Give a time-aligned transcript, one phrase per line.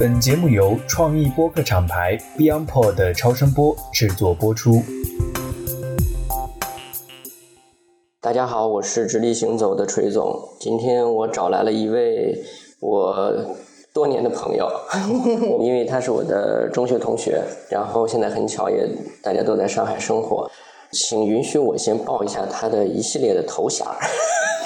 [0.00, 4.82] 本节目由创意播客厂牌 BeyondPod 的超声波制作播出。
[8.18, 10.42] 大家好，我是直立行走的锤总。
[10.58, 12.42] 今天我找来了一位
[12.80, 13.14] 我
[13.92, 14.70] 多年的朋友，
[15.60, 18.88] 因为他是我的中学同学，然后现在很巧也
[19.22, 20.50] 大家都在上海生活，
[20.92, 23.98] 请允许我先报一下他的一系列的头衔儿。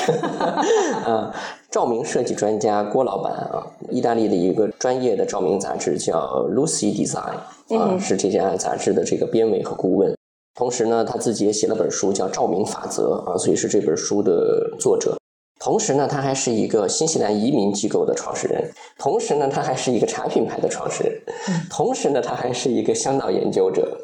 [1.06, 1.34] 啊，
[1.74, 7.34] 照明设计专家郭老板啊，意大利的一个专业的照明杂志叫 Lucy Design
[7.76, 10.16] 啊，是这家杂志的这个编委和顾问。
[10.54, 15.16] 同时呢，他自己也写了本书叫《照明法则》啊，所以是这本书的作者。
[15.58, 18.70] 同时呢，他还是一个新西兰移民机构的创始人。
[18.96, 21.20] 同时呢，他还是一个茶品牌的创始人。
[21.68, 23.98] 同时呢，他还是一个香岛研究者。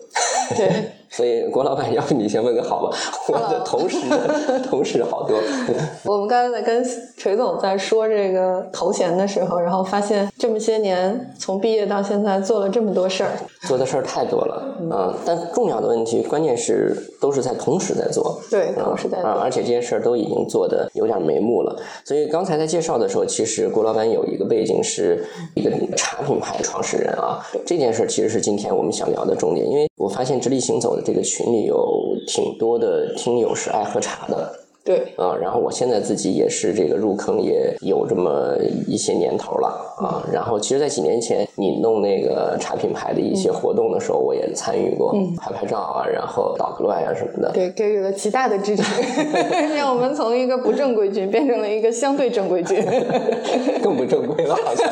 [0.57, 0.91] 对。
[1.11, 2.97] 所以郭老板，要不你先问个好吧？
[3.29, 3.99] 我的 同事
[4.69, 5.37] 同事好多。
[6.07, 6.85] 我们刚才在跟
[7.17, 13.31] 锤总在说这个头衔的时候，然后发现这么些年从毕业到现在做了这么多事儿，
[13.67, 18.41] 做的事儿太多了嗯，但重要的问题，关键是都是在同时在做。
[18.49, 19.29] 对，同时在做。
[19.29, 21.77] 而且这些事儿都已经做的有点眉目了。
[22.05, 27.45] 所以刚才在介绍的时候，其实郭老板有一个背景是一个茶品牌创始人啊。
[27.67, 31.07] 这件事其实是今天我们想聊的重点，因为我发现直立行走的。
[31.11, 34.55] 这个群里有挺多的听友是爱喝茶的。
[34.83, 38.57] 对，啊，然后我现在自己也是这个入坑也有这么
[38.89, 40.25] 一些年头了啊。
[40.33, 47.53] 然后其实，在几年前你弄那个茶品牌的一些活动的时候，我也参与过，拍拍照啊，然后捣个乱啊什么的。
[47.53, 48.83] 对，给予了极大的支持，
[49.77, 52.83] 让我们从一个不正规军变成了一个相对正规军，
[53.85, 54.89] 更不正规了好像。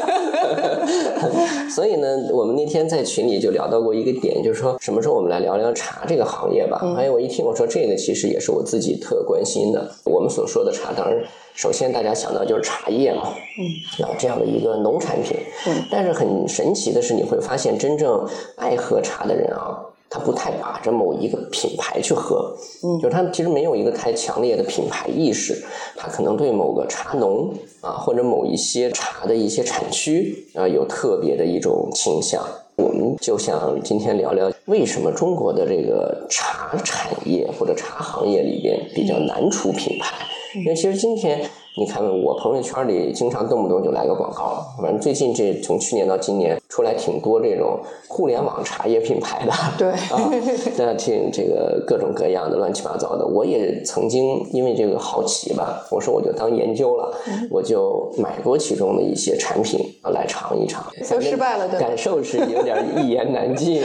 [1.71, 6.81] 所以呢，我们那天在群里就聊到过一个点，就是说什么时候我们来聊聊茶这个行业吧。
[6.97, 9.91] 哎，我一听我说这个其实也是我自己特关心的。
[10.05, 11.23] 我们所说的茶，当然
[11.55, 15.37] 首先大家想到就是茶叶嘛，嗯，啊这样的一个农产品，
[15.67, 18.27] 嗯，但是很神奇的是，你会发现真正
[18.57, 19.79] 爱喝茶的人啊，
[20.11, 25.63] 他不太把着某一个品牌去喝，嗯，就是他其实没有一个太强烈的品牌意识，
[25.97, 32.43] 他可能对某个茶农啊或者某一些茶的一些产区啊有特别的一种倾向。
[32.77, 40.17] 我们就想今天聊聊为什么中国的这个茶产业或者茶行业里边比较难出品牌，
[40.55, 41.49] 因为其实今天。
[41.79, 47.79] 你看，我朋友圈里经常动不动就来个广告，反正最近这从去年到今年出来挺多这种
[48.09, 50.29] 互联网茶叶品牌的， 对啊，
[50.77, 53.25] 那挺这个各种各样的乱七八糟的。
[53.25, 57.15] 我也曾经因为这个好奇吧，我说我就当研究了，
[57.49, 59.81] 我就买过其中的一些产品
[60.13, 63.85] 来尝一尝，都失败了，感受是有点一言难尽。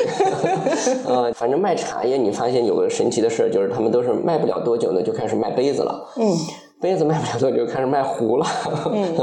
[1.06, 6.10] 呃，反正卖茶叶，你发现有个神奇的事就是他们都是卖不了多久呢，就开始卖杯子了。
[6.18, 6.36] 嗯。
[6.84, 8.46] 杯子卖不了多久，就开始卖壶了，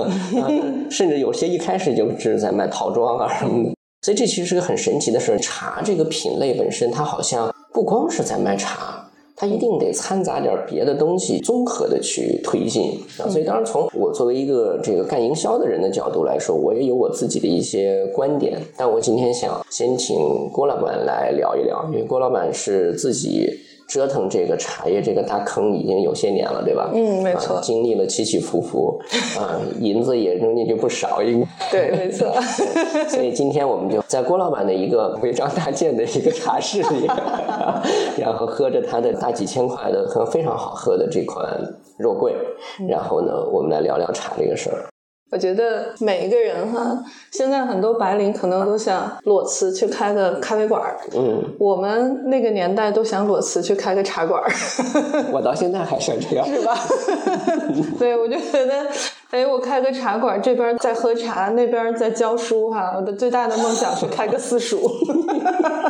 [0.91, 3.75] 甚至有些一开始就是在卖套装啊什么的。
[4.00, 9.06] 所以这其实是个很神奇的事茶这个品类本身，它好像不光是在卖茶，
[9.37, 12.98] 它一定得掺杂点别的东西，综合的去推进。
[13.28, 18.59] 所以，当然从我作为一个这个干营销的人的角度来说，我也有我自己的一些观点。
[18.75, 20.16] 但我今天想先请
[20.50, 23.50] 郭老板来聊一聊，因为郭老板是自己。
[23.91, 26.93] 折腾这个茶叶这个大坑已经有些年了，对吧？
[26.95, 27.59] 嗯，没错。
[27.61, 28.97] 经历了起起伏伏，
[29.37, 32.33] 啊，银子也扔进去不少，应该对，没错。
[33.11, 37.09] 所以今天我们就在郭老板的一个违章搭建的一个茶室里，
[38.17, 41.45] 然后喝着他的大几千块的可能非常好喝的这款
[41.99, 42.33] 肉桂，
[42.89, 44.87] 然后呢，我们来聊聊茶这个事儿。
[45.32, 46.98] 我觉得每一个人哈，
[47.30, 54.50] 现在很多白领可能都想裸辞去开个咖啡馆儿嗯，我们那个年代都想裸辞去开个茶馆儿
[55.32, 56.76] 我到现在还想这样， 是吧？
[57.98, 58.86] 对，我就觉得，
[59.30, 62.94] 哎，我开个茶馆这边在喝茶，那边在教书哈。
[62.97, 64.91] 我的最大的梦想是开个私塾。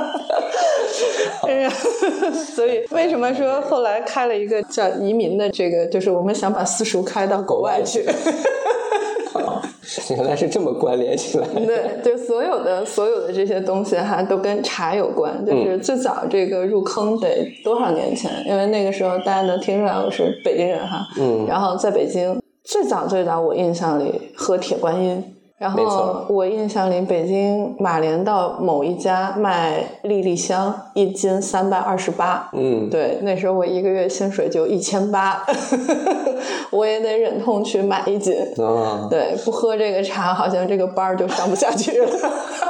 [1.48, 1.72] 哎呀，
[2.54, 8.04] 所以为什么说后来开了一个叫移民的这个，就是我们想把私塾开到国外去。
[10.10, 11.46] 原来是这么关联起来。
[11.54, 15.44] 对，就所有的所有的这些东西哈，都跟茶有关。
[15.44, 17.28] 就是最早这个入坑得
[17.64, 18.30] 多少年前？
[18.46, 21.06] 因为那个时候大家能听出来我是北京人哈。
[21.18, 21.46] 嗯。
[21.46, 25.36] 然后在北京最早最早，我印象里喝铁观音。
[25.60, 32.48] 然后我印象里，北京马连道某一家卖莉莉香，一斤三百二十八。
[32.54, 35.44] 嗯，对，那时候我一个月薪水就一千八，
[36.72, 38.34] 我也得忍痛去买一斤。
[38.56, 42.10] 啊，对，不喝这个茶，好像这个班儿就上不下去了。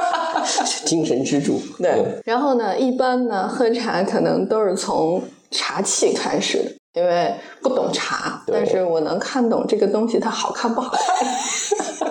[0.83, 1.61] 精神支柱。
[1.79, 12.10] 对，然后呢，一般呢，喝茶可能都是从茶器开始的，因为不懂茶，但是我能看懂这个东西它好看不好看。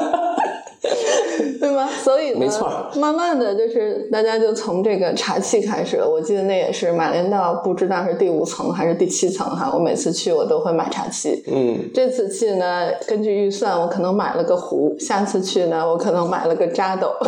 [1.60, 1.86] 对吗？
[2.02, 6.08] 所以呢，没错，慢慢的就是大家就从这个茶器开始了。
[6.08, 9.70] 我记得那也是马连道，不知道是第五层还是第七层哈。
[9.74, 11.44] 我每次去我都会买茶器。
[11.48, 17.14] 嗯，这次去呢，根据预算，我可能买了个壶；下次去呢，我可能买了个扎斗。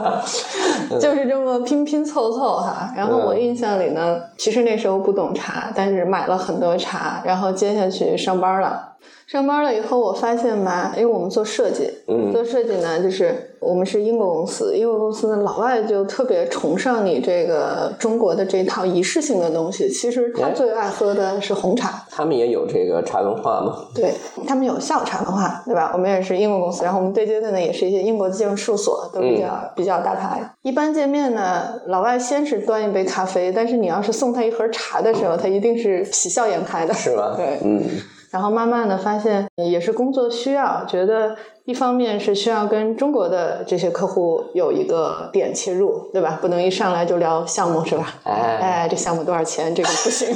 [1.00, 8.88] 就是这么拼拼凑凑哈，然后我印象里呢，其实那时候不懂茶，但是买了很多茶，然后接下去上班了。
[9.26, 12.32] 上班了以后，我发现吧，因为我们做设计，嗯。
[12.32, 19.88] 做设计呢，就是我们是英国公司，英国公司呢，老外就特别崇尚你这个中国的这套仪式性的东西。
[19.90, 23.84] 其实他哎最爱喝的是红茶，他们也有这个茶文化嘛？
[23.94, 24.14] 对
[24.46, 25.90] 他们有下午茶文化，对吧？
[25.92, 30.54] 我们也是英国公司，然后我们对接的呢也是一些英国的建筑事务所，都比较、比较大牌。
[30.62, 37.34] 一般见面呢，老外先是端一杯咖啡，但是你要是送他一盒茶的时候，他一定是喜笑颜开的，是吧？
[37.36, 37.82] 对，嗯，
[38.30, 41.34] 然后慢慢的发现，也是工作需要，觉得
[41.64, 46.38] 一方面是需要跟中国的这些客户有一个点切入，对吧？
[46.40, 48.14] 不能一上来就聊项目，是吧？
[48.22, 49.74] 哎哎，这项目多少钱？
[49.74, 50.28] 这个不行。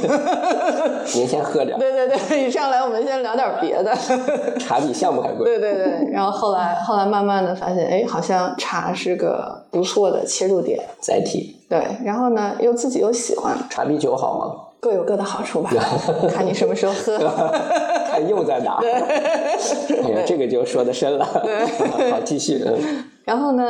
[1.15, 3.95] 您先喝点，对对对，一上来我们先聊点别的。
[4.59, 5.45] 茶比项目还贵。
[5.45, 10.79] 对对对，然后后来后来慢慢的发现，哎，好像茶是个不错的切入点。
[10.99, 14.61] 载体，对，然后呢，又自己又喜欢，茶比酒好吗？
[14.85, 15.71] 各有各的好处吧，
[16.31, 17.17] 看你什么时候喝。
[18.07, 18.77] 看用在哪？
[18.83, 21.25] 哎呀，这个就说的深了。
[22.11, 22.61] 好，继续。
[22.63, 23.63] 嗯然后呢，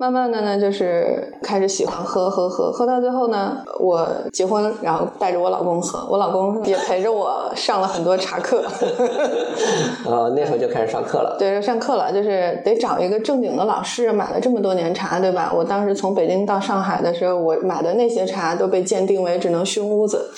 [0.00, 8.62] 慢慢的呢，就是开始喜欢喝喝喝，喝到最后呢，我结婚，然后带着我老公喝，我老公也陪着我上了很多茶课。
[10.08, 11.36] 啊，那时候就开始上课了。
[11.38, 15.52] 对，上课了，就是得找一个正经的老师，买了这么多年茶，对吧？
[15.54, 20.30] 我当时从北京到上海的时候，我买的那些茶都被鉴定为只能熏屋子。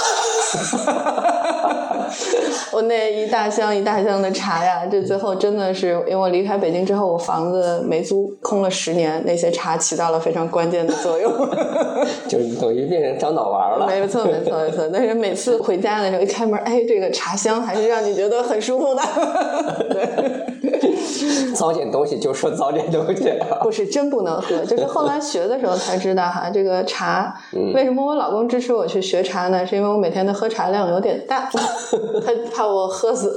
[2.73, 11.33] 我那一大箱一大箱的茶呀，这最后真的是，因为我离开北京之后，我房子没租，空了十年，那些茶起到了非常关键的作用。
[12.29, 13.87] 就是等于变成张脑丸了。
[13.87, 14.89] 没错，没错，没错。
[14.93, 19.03] 但是每次回家的时候，一开门，哎，这个茶香还是让你觉得很舒服的。
[19.91, 20.47] 对。
[21.55, 23.33] 糟践东西就说糟践东西。
[23.63, 27.35] 不是真不能喝，就是后来学的时候才知道哈，这个茶
[27.75, 29.67] 为什么我老公支持我去学茶呢？
[29.67, 33.37] 是因为我每天的喝茶量有点大， 他怕我喝死，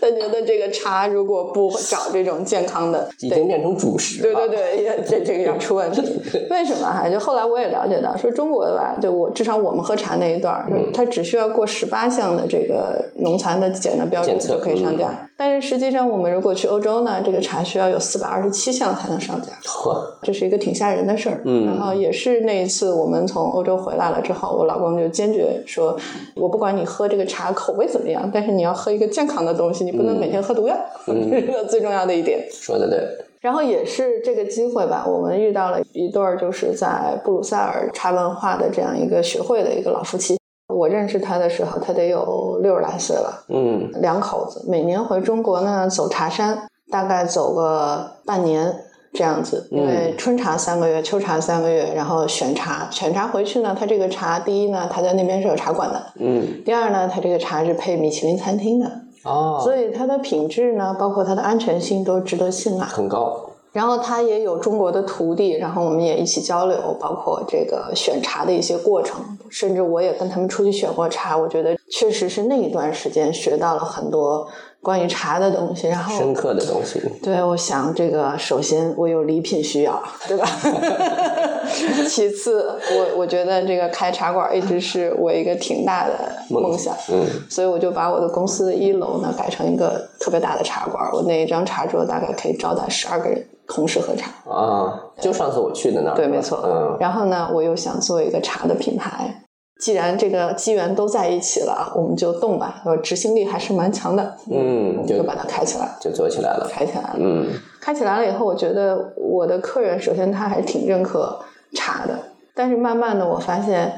[0.00, 4.48] 他觉得这个茶如果不找这种健康的，已经变成主食对了。
[4.48, 6.02] 对对，也这这个要出问题。
[6.50, 7.08] 为什么哈？
[7.08, 15.29] 就后来我也了解到，说中国的吧，就我至少我们喝茶那一段它只需要过十八项的这个农残的检测标准就可以上架。
[15.40, 19.48] 嗯但是实际上，我们如果去欧洲呢，这个茶需要有四百二十七项才能上架。
[19.64, 21.40] 嚯，这是一个挺吓人的事儿。
[21.46, 25.96] 嗯然后也是那一次我们从欧洲回来了之后，我老公就坚决说，
[26.36, 30.76] 我不管你喝这个茶口味怎么样，但是你要喝一个健康的东西，你不能每天喝毒药，
[31.08, 32.46] 嗯 这是最重要的一点。
[32.52, 32.98] 说的对。
[33.40, 40.38] 然后也是这个机会吧，我们遇到了一对儿就是在布鲁塞尔茶文化的这样一个学会的一个老夫妻。
[40.72, 43.90] 我认识他的时候，他得有六十来岁了，嗯。
[44.00, 48.74] 两口子每年回中国呢走茶山，大概走个半年
[49.12, 56.62] 这样子，因为春茶三个月，秋茶三个月，然后选茶，选茶回去呢，他这个茶第一呢，他在那边是有茶馆的，嗯。
[56.64, 58.90] 第二呢，他这个茶是配米其林餐厅的，
[59.24, 62.84] 哦，所以它的品质呢，包括它的安全性都值得信赖。
[62.86, 63.49] 很高。
[63.72, 74.46] 然后他也有中国的徒弟，然后我们也一起交流，包括这个选茶的一些过程，甚至我也跟他们出去选过茶，我觉得确实是那一段时间学到了很多
[74.80, 75.88] 关于茶的东西。
[75.88, 77.00] 然后深刻的东西。
[77.22, 80.46] 对，我想这个首先我有礼品需要，对吧？
[82.08, 86.12] 其次，我我觉得这个开茶馆一直是我一个挺大的
[86.48, 94.30] 梦想，嗯所以我就把我的公司的一楼呢改成一个特别大的茶馆，我那一张茶桌大概可以招待十二个人同时喝茶。
[94.50, 96.16] 啊，就上次我去的那儿。
[96.16, 96.60] 对，没错。
[96.64, 99.42] 嗯然后呢，我又想做一个茶的品牌。
[99.80, 102.82] 既然这个机缘都在一起了，我们就动吧。
[102.84, 106.68] 我执行力还是蛮强的，嗯就就把它开起来，就做起来了。
[106.70, 107.16] 开起来了。
[107.18, 107.46] 嗯
[107.80, 111.40] 开起来了以后，我觉得我的客人首先他还挺认可
[111.74, 112.18] 茶的，
[112.54, 113.90] 但是慢慢的我发现，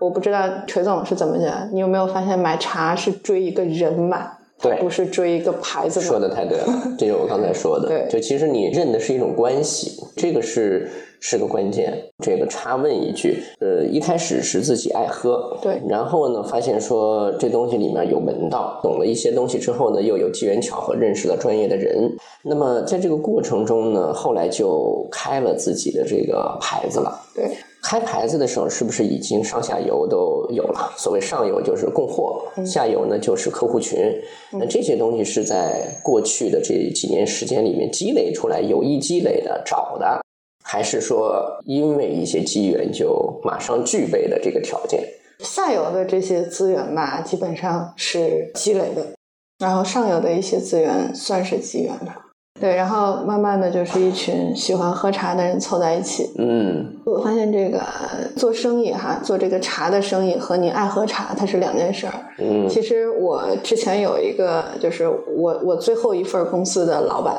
[0.00, 4.26] 我不知道锤总是怎么讲，你有没有发现买茶是追一个人买，
[4.62, 6.18] 对不是追一个牌子说。
[6.18, 6.66] 的太对了，
[6.98, 7.86] 这就是我刚才说的。
[7.92, 10.90] 对就其实你认的是一种关系，这个是
[11.28, 11.92] 是个关键。
[12.22, 22.08] 这个插问一句，呃，一开始是自己爱喝，对然后呢，发现说这东西里面有门道，懂了一些东西之后呢，又有机缘巧合认识了专业的人。
[22.44, 27.20] 那么在这个过程中呢，后来就开了自己的这个牌子了。
[27.34, 27.50] 对，
[27.82, 30.92] 开牌子的时候是不是已经上下游都有了？
[30.96, 33.98] 所谓上游就是供货，下游呢就是客户群。
[34.52, 40.20] 那这些东西是在过去的这几年时间里面积累出来、有意积累的、找的，
[40.68, 45.00] 还是说因为一些机缘就马上具备的这个条件？
[45.38, 49.06] 下游的这些资源吧，基本上是积累的，
[49.58, 52.25] 然后上游的一些资源算是机缘吧。
[52.58, 56.32] 对，然后慢慢的就是一群喜欢喝茶的人凑在一起。
[56.38, 57.80] 嗯，我发现这个
[58.36, 62.12] 做生意哈，做这个茶的生意和你爱喝茶它是两件事儿。
[62.38, 67.38] 嗯，其实我之前有一个，就是我我最后一份公司的老板，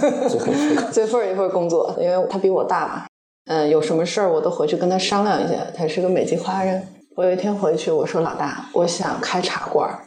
[0.90, 3.04] 最后一份工作，因为他比我大嘛，
[3.46, 5.54] 嗯，有什么事儿我都回去跟他商量一下。
[5.76, 6.82] 他是个美籍华人，
[7.16, 9.98] 我有一天回去，我说老大，我想开茶馆儿。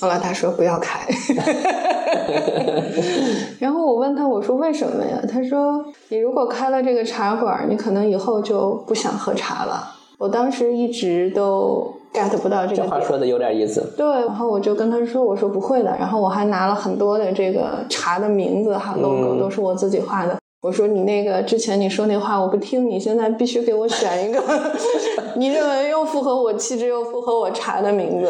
[0.00, 1.06] 后来他说不要开，
[3.60, 5.20] 然后我问他我说为什么呀？
[5.30, 9.92] 他说你如果开了这个茶馆，你可能以后就不想喝茶了。
[10.18, 12.82] 我当时一直都 get 不到这个。
[12.82, 13.92] 这话说的有点意思。
[13.96, 20.36] 对，然后我就跟他说我说不会的，然后我还拿了很多的这个茶的名字哈 logo 都是我自己画的。
[20.62, 24.42] 我说你那个之前你说那话我不听，你现在必须给我选一个
[25.36, 28.28] 你认为又符合我气质又符合我茶的名字。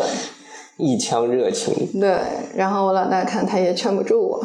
[0.76, 2.18] 一腔热情，对，
[2.54, 4.45] 然后我老大看他也劝不住我，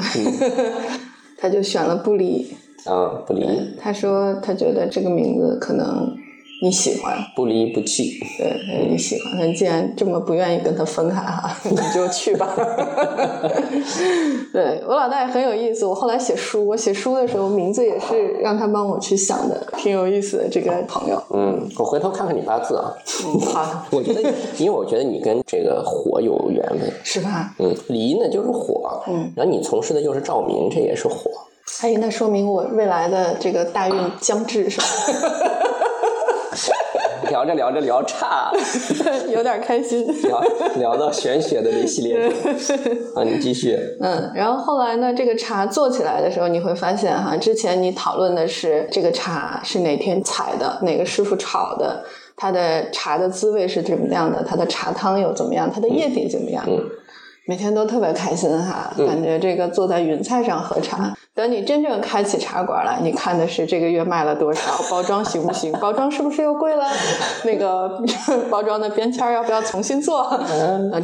[1.38, 2.55] 他就选了不离。
[2.85, 3.45] 啊，不离。
[3.79, 6.15] 他说他觉得这个名字可能。
[6.63, 9.36] 你喜欢不离不弃，对，你喜欢。
[9.39, 12.48] 那既然这么不愿意跟他分开哈， 你就去吧。
[14.53, 15.86] 对我老大也很有意思。
[15.86, 21.20] 我后来写书，我写书的时候名字也是让他帮我去想的，挺有意思的这个朋友。
[21.34, 22.94] 嗯，我回头看看你八字啊。
[23.25, 23.84] 嗯，好。
[23.89, 24.22] 我觉得，
[24.60, 27.56] 因为我觉得你跟这个火有缘分，是吧？
[27.58, 31.32] 嗯，离呢就是火，嗯，然后你从事的就是照明，这也是火。
[31.82, 34.86] 哎，那说明我未来的这个大运将至，是吧？
[37.29, 38.60] 聊着聊着聊岔了，
[39.31, 40.05] 有点开心。
[40.24, 40.41] 聊
[40.75, 42.17] 聊到玄学的这系列，
[43.15, 43.77] 啊，你继续。
[44.01, 52.03] 嗯，然后后来呢，这个茶做起来的时候，你会发现哈，之前你讨论的是这个茶是哪天采的，哪个师傅炒的，
[52.36, 56.65] 它的茶的滋味是怎么样的，它的茶汤又怎么样，它的叶底怎么样。
[57.48, 61.13] 每天都特别开心哈，感觉这个坐在云彩上喝茶。
[61.33, 65.71] 等你真正开起茶馆来，你看的是这个月卖了多少，包装行不行？
[65.79, 66.85] 包装是不是又贵了？
[67.45, 68.01] 那个
[68.50, 70.38] 包装的边签要不要重新做？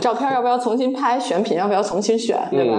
[0.02, 1.18] 照片要不要重新拍？
[1.18, 2.38] 选品要不要重新选？
[2.52, 2.78] 对吧？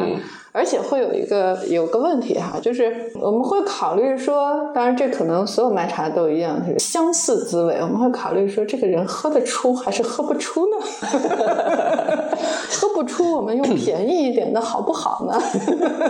[0.51, 7.77] 而且会有一个有个问题哈，就是我们会考虑说，当然这可能所有卖茶都一样，是相似滋味。
[7.81, 10.77] 我们会考虑说，这个人喝得出还是喝不出呢？
[12.71, 15.39] 喝不出，我们用便宜一点的好不好呢？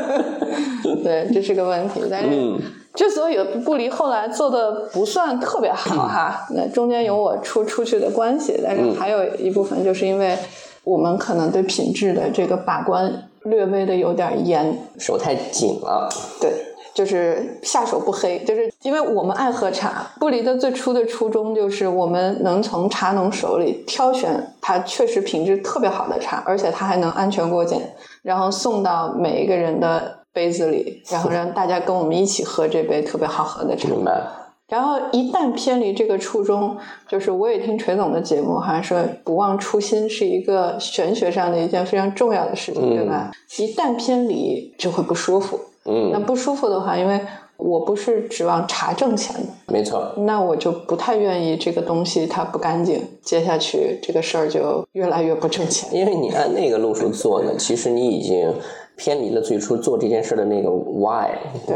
[1.03, 2.01] 对，这是个问题。
[2.11, 2.57] 但是
[2.95, 10.39] 之所以不离后来做的不算特别好哈，那中间有我出出去的关系，但是还有一部分就是因为
[10.85, 13.25] 我们可能对品质的这个把关。
[13.49, 16.09] 略微的有点严，手太紧了。
[16.41, 16.53] 对，
[16.95, 20.07] 就是下手不黑，就是因为我们爱喝茶。
[20.19, 33.89] 不离的最初的初衷就是我们能从茶农手里挑选它确实品质特别好的茶，而且它还能安全过检，然后送到每一个人的杯子里，然后让大家跟我们一起喝这杯特别好喝的茶。
[33.89, 34.21] 明白。
[34.69, 36.77] 然后一旦偏离这个初衷，
[37.09, 43.31] 就是我也听锤总的节目哈，说不忘初心是一个玄学上的一件非常重要的事情，对吧？
[43.59, 45.59] 一旦偏离就会不舒服。
[45.87, 47.19] 嗯，那不舒服的话，因为
[47.57, 50.13] 我不是指望茶挣钱的，没错。
[50.19, 55.89] 那我就不太愿意这个东西它不干净，接下去这个事儿就越来越不挣钱。
[55.95, 58.53] 因为你按那个路数做呢，其实你已经。
[58.99, 61.31] 偏离了最初做这件事的那个 why，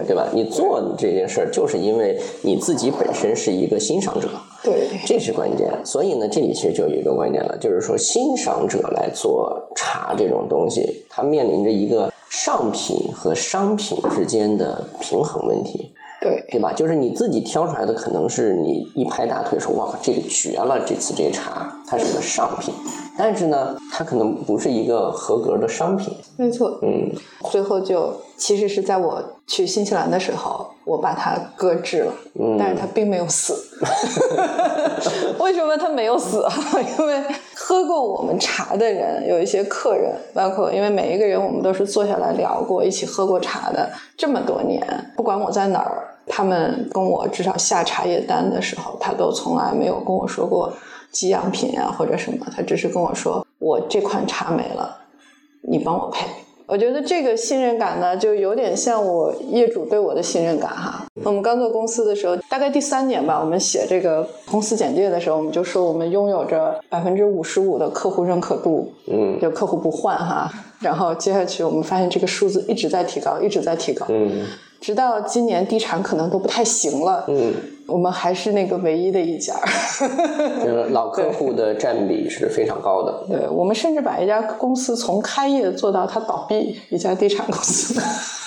[0.06, 0.26] 对吧？
[0.34, 4.28] 你做这件事就是因为你自己本身是一个欣赏者，
[4.64, 5.70] 对，这是关键。
[5.84, 15.92] 所以呢，这里其实就有一个关键了，就是说欣赏者来做茶这种东西，它面临着一个上品和商品之间的平衡问题。
[16.20, 16.72] 对，对吧？
[16.72, 20.80] 就是你自己挑出来的，可能是你一拍大腿说哇，这个绝了！
[20.86, 22.72] 这次这茶它是个上品，
[23.18, 26.16] 但是呢，它可能不是一个合格的商品。
[26.36, 27.10] 没错，嗯，
[27.50, 33.54] 最后就其实是在我去新西兰的时候，我把它搁置了，嗯，但是它并没有死。
[35.38, 36.44] 为什么它没有死？
[36.98, 37.22] 因为
[37.54, 46.08] 喝过我们茶的人有一些客人，包括因为每一个人我们都是坐下来聊过，一起喝过茶的这么多年，不管我在哪儿。
[46.24, 50.72] 他们跟我至少下茶叶单的时候，他都从来没有跟我说过
[51.12, 54.98] 给养品啊或者什么，他只是跟我说我这款茶没了，
[55.62, 56.26] 你帮我配。
[56.66, 61.04] 我觉得这个信任感呢，就有点像我业主对我的信任感哈。
[61.22, 70.50] 我们刚做公司的时候，大概第三年吧，我们写这个公司简介的时候，我们就说我们拥有着百分之五十五的客户认可度，嗯，就客户不换哈。
[70.80, 74.46] 然后接下去我们发现这个数字一直在提高，一直在提高，嗯，
[74.80, 77.52] 直到今年地产可能都不太行了，嗯。
[77.86, 79.54] 我们还是那个唯一的一家，
[80.90, 83.24] 老客户的占比是非常高的。
[83.28, 88.00] 对，我们甚至把一家公司从开业做到它倒闭，一家地产公司，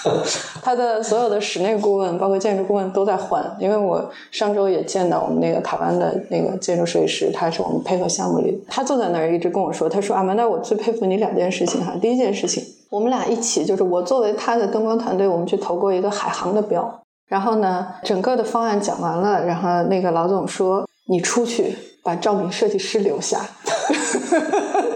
[0.64, 3.56] 它的所有的室内顾问，包括建筑顾问都在换。
[3.60, 11.94] 因为我上周也见到我们那个台湾的那个建筑设计师，他是我们配合项目里，他坐在那儿一直跟我说，他说阿曼达，我最佩服你两件事情哈。
[12.02, 17.02] 第一件事情，我们俩一起就是我作为他的灯光团队，我们去投过一个海航的标。
[17.28, 23.42] 然后呢，整个的方案讲完了，然后那个老总说：“你出去把照明设计师留下。”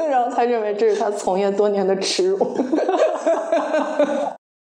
[0.09, 2.37] 然后他认为这是他从业多年的耻辱。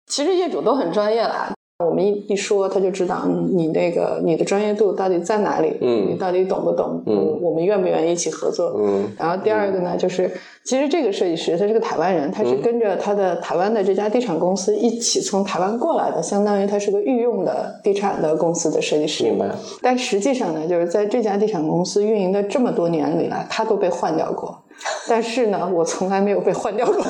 [0.08, 1.52] 其实业主都很专业啦。
[1.84, 7.04] 我们一一说，他就知道你那个你的专业度到底在哪里，嗯，你到底懂不懂？
[7.06, 8.74] 嗯，我们愿不愿意一起合作？
[8.78, 10.32] 嗯，然后第二个呢，就是
[10.64, 19.24] 其实这个设计师他是个台湾人，他是跟着他的台湾的这家地产公司一起从台湾过来的，相当于他是个御用的地产的公司的设计师。
[19.26, 19.46] 明白。
[19.82, 24.58] 但实际上呢，就是在这家地产公司运营的这么多年里来，他都被换掉过。
[25.08, 27.04] 但是呢，我从来没有被换掉过。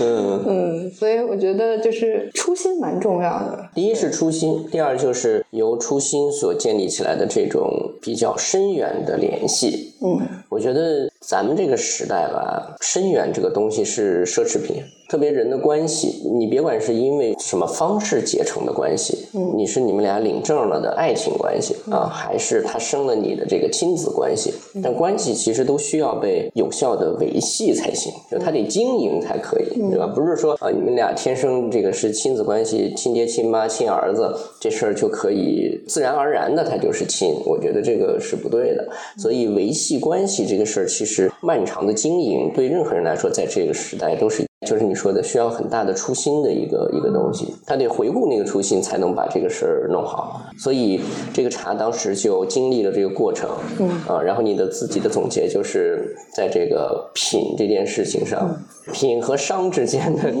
[0.00, 3.68] 嗯嗯，所以我觉得就是初心蛮重要的。
[3.74, 7.70] 第一是初心，第二就是由初心所建立起来的这种
[8.00, 9.94] 比较深远的联系。
[10.02, 14.82] 嗯，我觉得咱们这个时代吧，深远这个东西是奢侈品。
[15.06, 24.52] 特别人的关系，你别管是因为什么方式结成的关系，嗯，你是你们俩领证了的爱情关系啊，还是他生了你的这个亲子关系？
[24.82, 30.06] 但关系其实都需要被有效的维系才行，就他得经营才可以，对吧？
[30.06, 37.34] 不是说啊，你们俩天生这个是亲子关系，亲爹亲妈亲儿子，这事儿就可以自然而然的他就是亲。
[37.44, 38.88] 我觉得这个是不对的。
[39.18, 44.44] 所以维系关系这个事儿，其实漫长的经营对任何人来说，在这个时代都是。
[44.66, 50.40] 就是你说的需要很大的初心的一个一个东西，他得回顾那个初心，才能把这个事儿弄好。
[50.58, 51.02] 所以
[51.34, 58.58] 这个茶当时就经历了这个过程，嗯啊，然后你的自己的总结就是在这个品这件事情上，
[58.90, 60.32] 品和商之间的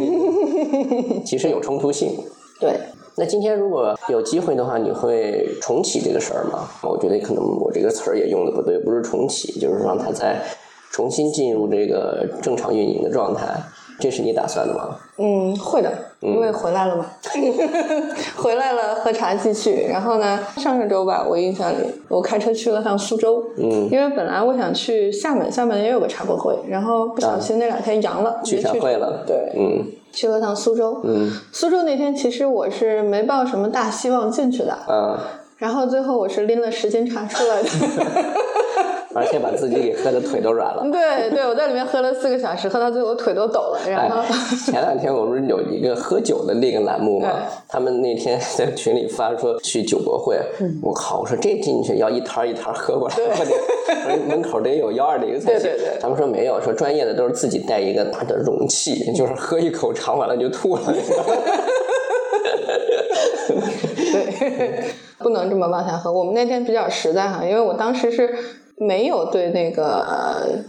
[1.22, 2.16] 其实有冲突性。
[2.58, 2.80] 对，
[3.18, 6.66] 那今天如果有机会的话，你会重启这个事儿吗？
[6.82, 10.40] 我觉得可能我这个词儿也用的不对，不是重启，就是让它再
[10.94, 13.44] 重新进入这个正常运营的状态。
[13.98, 14.96] 这是你打算的吗？
[15.18, 17.06] 嗯，会的，因为回来了嘛，
[18.36, 19.86] 回来了喝茶继续。
[19.88, 23.44] 然后呢，上个周吧，我印象里，我开车去了趟苏州。
[23.56, 29.24] 嗯，因为本来我想去厦门，厦门也有个茶博会，然后不小心那两天阳了，去茶会了。
[29.26, 31.00] 对，嗯，去了趟苏州。
[31.02, 34.78] 嗯，苏州那天其实我是没抱什么大希望进去的。
[34.88, 35.18] 嗯，
[35.58, 37.68] 然后最后我是拎了十斤茶出来的。
[39.14, 40.82] 而且把自己给喝的腿都软了。
[40.90, 43.78] 对对，我在里面喝了四个小时，喝到最后腿都抖了。
[43.88, 44.22] 然后
[44.66, 47.30] 前两天我不是有一个喝酒的那个栏目嘛，
[47.68, 50.36] 他们那天在群里发说去酒博会，
[50.82, 51.20] 我靠！
[51.20, 53.14] 我说这进去要一摊一摊喝过来，
[54.26, 55.70] 门口得有幺二零才行。
[56.00, 60.82] 他们说没有，说专业的都是自己带一个大的容器，就是喝一口尝完了就吐了。
[63.46, 64.84] 对，
[65.18, 66.12] 不能这么往下喝。
[66.12, 68.36] 我们那天比较实在哈，因为我当时是。
[68.76, 70.04] 没有对那个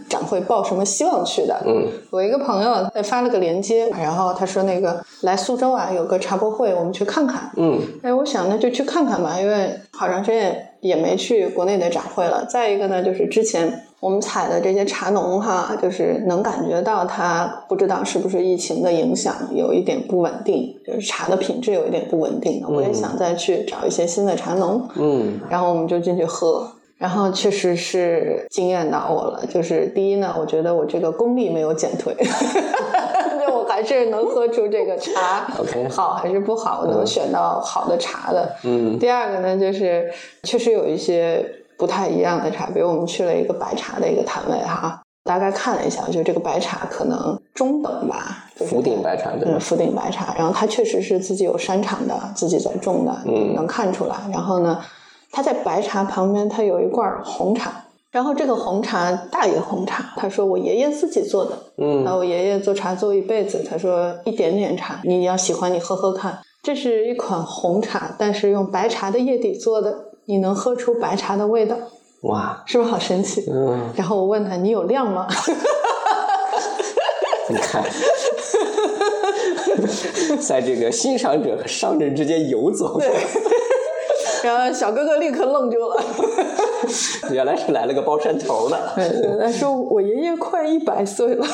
[0.08, 1.60] 展会抱什么希望去的。
[1.66, 7.50] 嗯，我一个朋友发了个链接，然后他说那个来苏州啊，有个茶博会，我们去看看。
[7.56, 12.44] 嗯，哎，我想那就去看看吧，因为好长时间也没去国内的展会了。
[12.44, 22.62] 再一个呢，就是之前我们采的这些茶农哈，就是能感觉到他不知道是不是疫情的影响，有一点不稳定，就是茶的品质有一点不稳定。
[22.68, 24.88] 我也想再去找一些新的茶农。
[24.94, 26.70] 嗯，然后我们就进去喝。
[26.98, 38.50] 然后确实是惊艳到我了，就是第一呢，我觉得我这个功力没有减退， 就我还是能喝出这个茶 OK，好还是不好，我能选到好的茶的。
[38.64, 38.98] 嗯。
[38.98, 40.10] 第二个呢，就是
[40.44, 41.44] 确实有一些
[41.76, 49.58] 不太一样的茶，比如我们去了一个白茶的一个摊位哈，大概看了一下，我觉得这个白茶可能中等吧，福鼎白茶对吗？
[49.60, 54.16] 福鼎白茶，然后它确实是自己有山场的，自己在种的，嗯，能看出来。
[54.32, 54.80] 然后呢？
[55.36, 57.70] 他在白茶旁边，他有一罐红茶，
[58.10, 69.94] 然后这个红茶大爷红茶，他说我爷爷自己做的，嗯，然后我爷爷做茶做一辈子，他说一点点茶，你要喜欢你喝喝看，这是一款红茶，但是用白茶的叶底做的，
[70.24, 71.76] 你能喝出白茶的味道，
[72.22, 73.44] 哇，是不是好神奇？
[73.52, 75.26] 嗯，然后我问他你有量吗？
[77.50, 77.84] 你看，
[80.40, 82.98] 在这个欣赏者和商人之间游走。
[84.46, 86.00] 然后小哥哥立刻愣住了，
[87.34, 88.78] 原来是来了个包山头的。
[89.40, 91.44] 他说：“我爷爷快一百岁了。”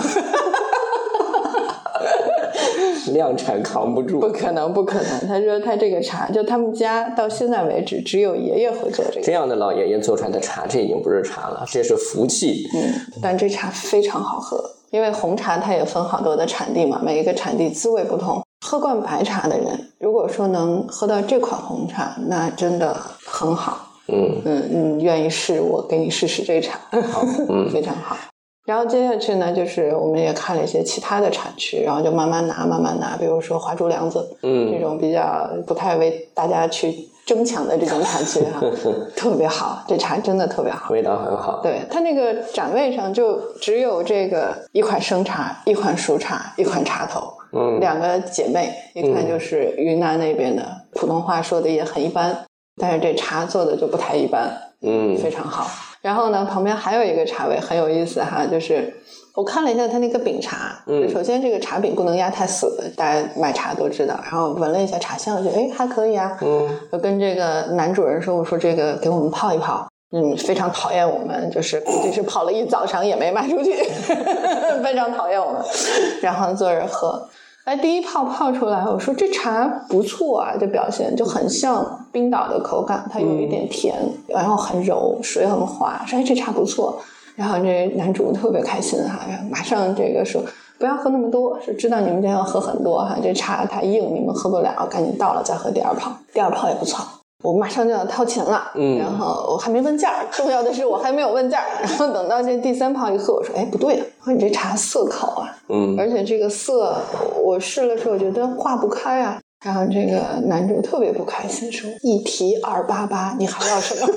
[3.13, 5.27] 量产扛不住，不可能，不可能。
[5.27, 9.23] 他说他这个茶，就他们家到现在为止，只有爷爷会做这个。
[9.23, 12.69] 这样的老爷爷做出来的茶，这已经不是茶了，这是福气。
[12.75, 18.43] 嗯，但这茶非常好喝，因为红茶它也分好多的产地嘛，每一个产地滋味不同。
[18.63, 22.97] 喝惯白茶的人，如果说能喝到这款红茶，那真的
[23.27, 23.89] 很好。
[24.07, 26.79] 嗯嗯你，愿意试，我给你试试这茶，
[27.11, 28.17] 好，嗯， 非常好。
[28.65, 33.17] 然后接下去呢，就是我们也看了一些其他的产区，然后就慢慢拿，慢慢拿。
[33.17, 38.61] 比如说华竹梁子，嗯，这种比较不太为大家去争抢的这种产区 哈，
[39.17, 41.61] 特别好，这茶真的特别好，味道很好。
[41.63, 52.45] 对它那个展位上就只有这个一款生茶，一款熟茶，一款茶头，嗯，两个姐妹，一看就是云南那边的，普通话说的也很一般，
[52.81, 55.67] 但是这茶做的就不太一般，嗯，非常好。
[56.01, 58.93] 然后呢，旁边还有一个茶位很有意思哈，就是
[59.37, 64.19] 我看了一下它那个饼茶，嗯，首先这个茶饼不能压太死，大家买茶都知道。
[64.25, 73.73] 然后闻了一下茶香，觉得哎还可以啊，嗯，就跟这个男主人说，我说这个给我们泡一泡，嗯，非常讨厌我们，就是估计是泡了一早上也没卖出去，
[74.83, 75.63] 非常讨厌我们，
[76.21, 77.29] 然后坐着喝。
[77.65, 83.95] 哎，第一泡泡出来，我说这茶不错啊，这表现就很像冰岛的口感，它有一点甜，
[84.27, 86.05] 然后很柔，水很滑。
[86.05, 87.01] 说哎，这茶不错。
[87.37, 90.43] 然后这男主特别开心哈，马上这个说
[90.77, 97.22] 不要喝那么多，说知道你们今天要喝很多哈，这茶太硬，你们喝不了，赶紧倒了再喝第二泡，第二泡也不错。
[97.43, 101.65] 我马上就要掏钱了，嗯，然后我还没问价，重要的是我还没有问价。
[101.83, 106.97] 然后等到这第三泡一喝，我说：“哎，不对，我说你这茶色口啊，嗯，而且这个色，
[107.43, 114.09] 我试了试，我觉得化不开啊。”然后这个男主特别不开心，说：“一提二八八，你还要什么？”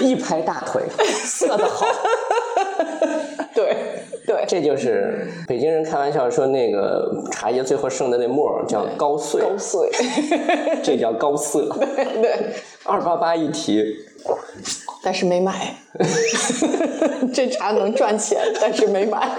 [0.02, 0.82] 一拍大腿，
[1.24, 1.86] 色的好，
[3.54, 4.05] 对。
[4.26, 9.88] 对， 这就是北京人开玩笑说那个茶叶最后剩的那沫叫高碎，高碎，
[10.82, 11.68] 这叫高色。
[11.96, 12.36] 对对，
[12.84, 13.82] 二八八一提，
[15.02, 15.76] 但是没买。
[17.32, 19.30] 这茶能赚钱，但是没买。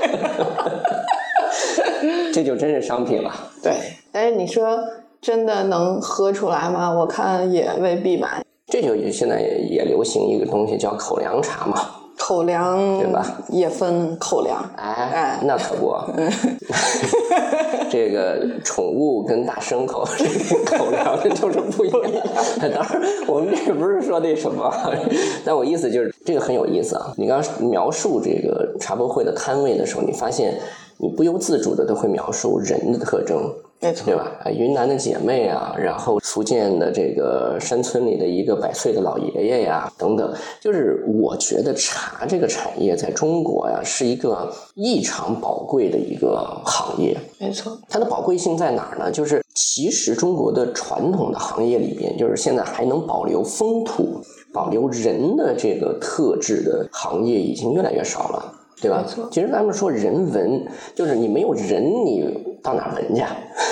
[2.33, 3.33] 这就真是商品了。
[3.61, 3.73] 对，
[4.11, 4.79] 但是你说
[5.19, 6.91] 真的能喝出来吗？
[6.91, 8.41] 我看也未必吧。
[8.67, 11.89] 这就现在也流行一个东西叫口粮茶嘛。
[12.17, 13.25] 口粮对吧？
[13.49, 15.95] 也分口粮，哎，那可不。
[17.89, 22.01] 这个宠物跟大牲口 这个口粮就是不一样。
[22.59, 24.69] 当然，我们这不是说那什么，
[25.45, 27.13] 但我意思就是这个很有意思啊。
[27.15, 30.59] 你刚描述这个茶博会的摊位的时候，你发现
[30.97, 33.53] 你不由自主的都会描述人的特征。
[33.79, 34.31] 没错，对吧？
[34.43, 47.15] 啊，云南的姐妹啊，然后福建的这个山村里的一个百岁的老爷爷呀，等等，就是我觉得茶这个产业在中国呀，是一个异常宝贵的一个行业。
[47.39, 49.11] 没错，它的宝贵性在哪儿呢？
[49.11, 54.19] 就是其实中国的传统的行业里边，就是现在还能保留风土、
[54.51, 58.53] 保留人的这个特质的行业，已经越来越少了。
[58.79, 59.03] 对吧？
[59.31, 60.63] 其实咱们说人文，
[60.93, 62.23] 就是你没有人，你
[62.63, 63.21] 到哪闻去？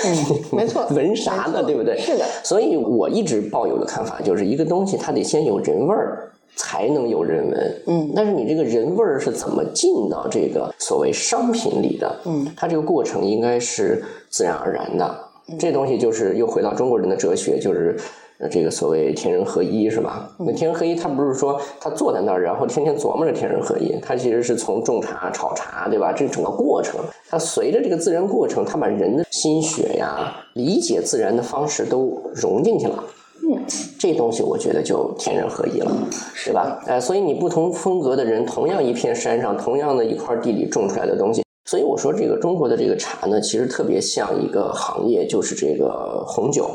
[0.04, 0.86] 嗯，没错。
[0.94, 1.62] 闻啥呢？
[1.62, 1.98] 对不对？
[1.98, 2.24] 是的。
[2.42, 7.82] 所以我一直抱有的看法，就是一个东西它得先有人味儿，才能有人文。
[7.86, 8.12] 嗯。
[8.14, 12.16] 但是你这个人味儿是怎么进到这个所谓商品里的？
[12.24, 12.46] 嗯。
[12.56, 15.18] 它这个过程应该是自然而然的。
[15.58, 17.96] 这东西就是又回到中国人的哲学，就是。
[18.38, 20.30] 呃，这个所谓天人合一，是吧？
[20.38, 26.12] 那天人合一，他不是说他坐在那儿，然后天天琢磨着天人合一，他其实是从种茶、炒茶，对吧？
[26.12, 33.02] 这整个过程，他随着这个自然过程，他把人的心血呀、理解自然的方式都融进去了。
[33.42, 33.64] 嗯，
[33.98, 35.90] 这东西我觉得就天人合一了，
[36.34, 36.78] 是吧？
[36.86, 46.68] 哎，所以你不同风格的人，同样一片山上，同样的一块地里种出来的东西，所以我说这个中国的这个茶呢，其实特别像一个行业，就是这个红酒。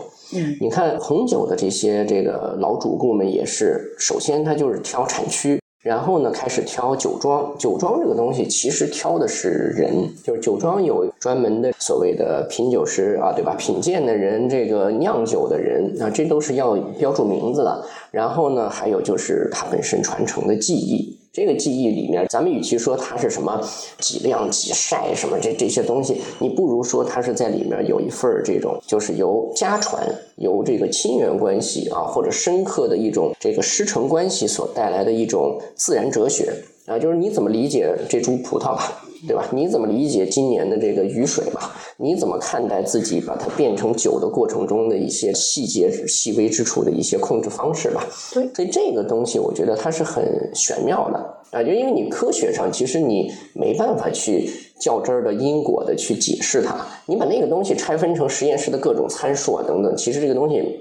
[0.60, 7.56] 你看红酒的这些这个老主顾们也是，首先他就是挑产区，然后呢开始挑酒庄。
[7.58, 13.56] 酒庄这个东西其实挑的是人，就是酒庄有专门的所谓的品酒师啊，对吧？
[13.58, 17.84] 品鉴的人，这个酿酒的人啊，这都是要标注名字的。
[18.12, 21.18] 然后呢，还有就是它本身传承的技艺。
[21.34, 23.62] 这个记忆里面，咱们与其说它是什么
[24.00, 36.54] 几亮几晒什么这这些东西，你不如说它是在里面有一份这种，就是由家传、由这个亲缘关系啊，或者深刻的一种这个师承关系所带来的一种自然哲学。
[36.88, 39.48] 啊，就是你怎么理解这株葡萄吧，对吧？
[39.52, 41.76] 你怎么理解今年的这个雨水吧？
[41.98, 48.04] 你怎么看待自己把它变成酒的过程中的一些细节、细微之处的一些控制方式吧？
[48.34, 51.20] 对，所以这个东西我觉得它是很玄妙的
[51.52, 60.81] 啊，就因为你科学上其实你没办法去较真儿的因果的去解释它，你把那个东西拆分成实验室的各种参数啊等等，其实这个东西。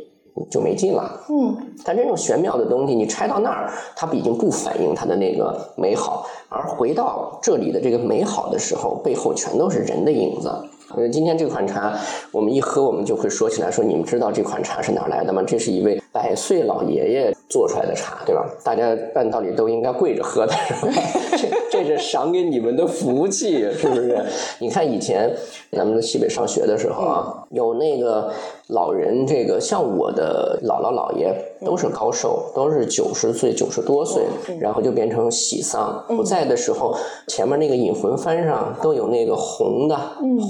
[0.50, 1.20] 就没劲了。
[1.28, 10.50] 嗯，但这种玄妙的东西，你拆到那儿，它已经不反映它的那个美好，而回到这里的这个美好的时候，背后全都是人的影子。
[10.96, 11.96] 呃，今天这款茶，
[12.32, 15.42] 我们一喝，我们就会说起来，说你们知道这款茶是哪来的吗？
[15.46, 18.44] 这是一位百岁老爷爷做出来的茶，对吧？
[18.64, 20.92] 大家按道理都应该跪着喝的，是吧？
[21.38, 24.18] 这这是赏给你们的福气，是不是？
[24.58, 25.32] 你看以前
[25.72, 28.30] 咱们在西北上学的时候啊，有那个
[28.68, 31.32] 老人，这个像我的姥姥姥爷
[31.64, 34.24] 都是高寿，都是九十岁、九十多岁，
[34.58, 36.94] 然后就变成喜丧不在的时候，
[37.28, 39.96] 前面那个引魂幡上都有那个红的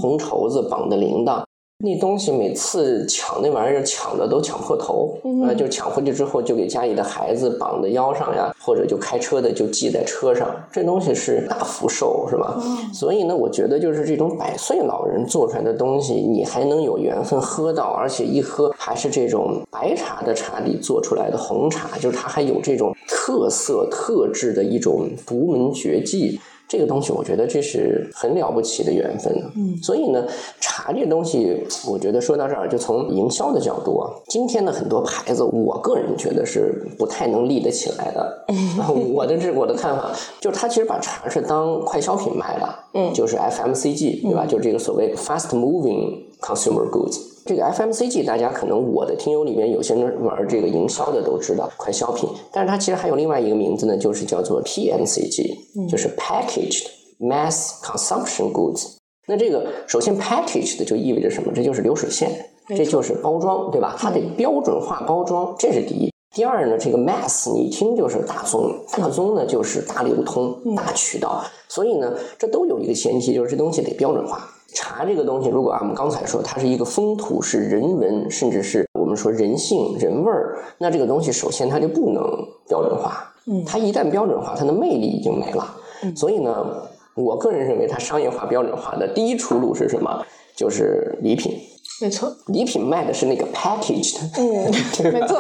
[0.01, 1.43] 红绸子绑的铃铛。
[1.83, 12.63] 那东西每次抢那玩意儿抢的都抢破头，啊，就抢回去之后就给家里的孩子绑在腰上呀，或者就开车的就系在车上，这东西是大福寿，是吧？
[12.93, 26.39] 所以呢，我觉得就是这种百岁老人做出来的东西，你还能有缘分喝到，而且一喝还是这种白茶的茶底做出来的红茶，就是它还有这种特色特质的一种独门绝技。
[26.71, 29.35] 这个东西，我觉得这是很了不起的缘分。
[29.57, 30.25] 嗯，所以呢，
[30.61, 38.45] 茶这东西，我觉得说到这儿，就从营销的角度啊，今天的很多牌子，我个人觉得是不太能立得起来的。
[39.13, 44.47] 我的这我的看法，就是他其实把茶是当快消品卖的，嗯，就是 FMCG，对吧？
[44.47, 47.19] 就这个所谓 fast moving consumer goods。
[47.47, 56.87] 这个 FMCG，大家可能我的听友里边有些人玩这个营销的都知道快消品，但是它其实还有另外一个名字呢，就是叫做 PMCG，就是 Packaged
[57.19, 58.97] Mass Consumption Goods。
[59.27, 61.53] 那这个首先 Packaged 就意味着什么？
[61.55, 62.31] 这就是流水线，
[62.69, 63.97] 这就是包装，对吧？
[63.99, 66.11] 它得标准化包装，这是第一。
[66.35, 74.49] 第二呢，这个 Mass 你一听就是大宗，大宗呢就是大流通、大渠道，所以呢，这都有一个前提，就是这东西得标准化。
[74.75, 82.25] 茶这个东西，如果按我们刚才说，它是一个风土，是人文，甚至是我们说人性、人味儿，那这个东西首先它就不能
[82.69, 83.33] 标准化。
[83.47, 85.77] 嗯，它一旦标准化，它的魅力已经没了。
[86.03, 86.67] 嗯，所以呢，
[87.15, 90.25] 我个人认为，它商业化、标准化的第一出路是什么？
[90.55, 91.59] 就是礼品。
[92.03, 94.73] 没错，礼品卖的是那个 packaged，嗯，
[95.13, 95.37] 没错，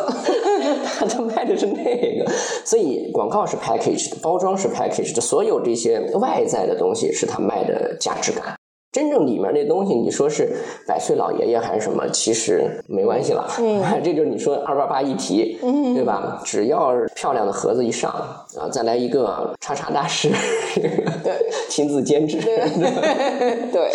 [0.98, 2.30] 他他卖的是那个，
[2.66, 8.59] 所以广告是 packaged，包装是 packaged，所有这些外在的东西是他卖的价值感。
[8.92, 10.52] 真正里面那东西，你说是
[10.86, 13.46] 百岁老爷爷还是什么，其实没关系了。
[13.60, 16.42] 嗯， 这就是你说二八八一提，嗯，对吧？
[16.44, 18.10] 只要漂亮的盒子一上
[18.58, 20.28] 啊，再来一个叉叉大师，
[21.22, 21.34] 对，
[21.70, 22.38] 亲自监制，
[23.70, 23.90] 对，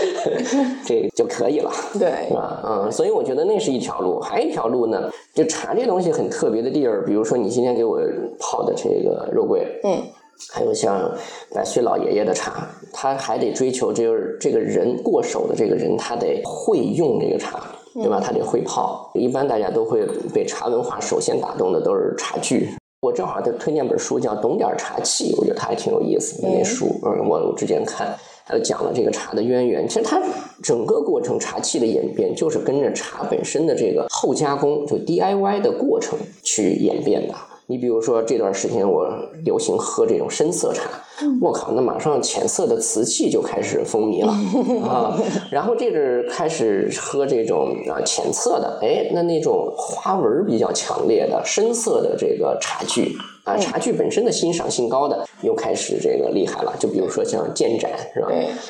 [0.86, 2.64] 这就可以了，对，是吧？
[2.66, 8.00] 嗯，所以我觉得那是一条路，还有一条路呢，就茶这东西很特别的地儿，比如说你今天给我
[8.40, 10.02] 泡的这个肉桂，嗯。
[10.52, 11.12] 还有像
[11.54, 17.62] 百岁老爷爷的茶，他还得追求，就是这个人过手的这个人，他得会用这个茶，
[17.94, 18.22] 对吧？
[18.24, 19.12] 他得会泡。
[19.14, 22.70] 一般大家都会被茶文化首先打动的都是茶具。
[23.02, 26.88] 我正好在推荐本书，叫《懂点茶器》，我觉得它还挺有意思的那书。
[27.04, 29.88] 嗯，我之前看，还有讲了这个茶的渊源。
[29.88, 30.20] 其实它
[30.64, 37.36] 整个过程茶器的演变，就是跟着茶本身的这个后加工，就 DIY 的过程去演变的。
[37.68, 40.90] 你比如说这段时间我流行喝这种深色茶，
[41.42, 44.32] 我靠，那马上浅色的瓷器就开始风靡了
[44.88, 45.18] 啊。
[45.50, 56.74] 然后这阵开始喝这种啊浅色的，哎，那那种花纹比较强烈的深色的这个茶具啊，茶具本身的欣赏性高的又开始这个厉害了。
[56.80, 58.28] 就比如说像建盏是吧？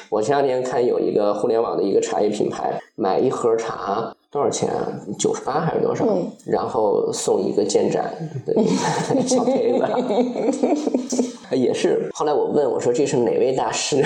[0.09, 4.13] 我前两天看有一个互联网的一个茶叶品牌，买一盒茶。
[4.31, 4.85] 多少钱啊？
[5.17, 6.05] 九十八还是多少？
[6.45, 8.13] 然后送一个建盏
[8.45, 8.53] 的
[9.25, 9.85] 小杯子，
[11.51, 12.09] 也是。
[12.13, 14.03] 后来我问我说：“这是哪位大师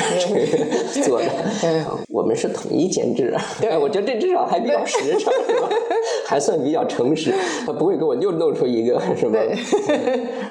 [1.04, 1.28] 做的？”
[2.10, 3.36] 我们是统一监制。
[3.62, 5.32] 对，我觉得这至少还比较实诚，
[6.26, 7.34] 还算比较诚实。
[7.66, 9.38] 他不会给我又弄出一个什么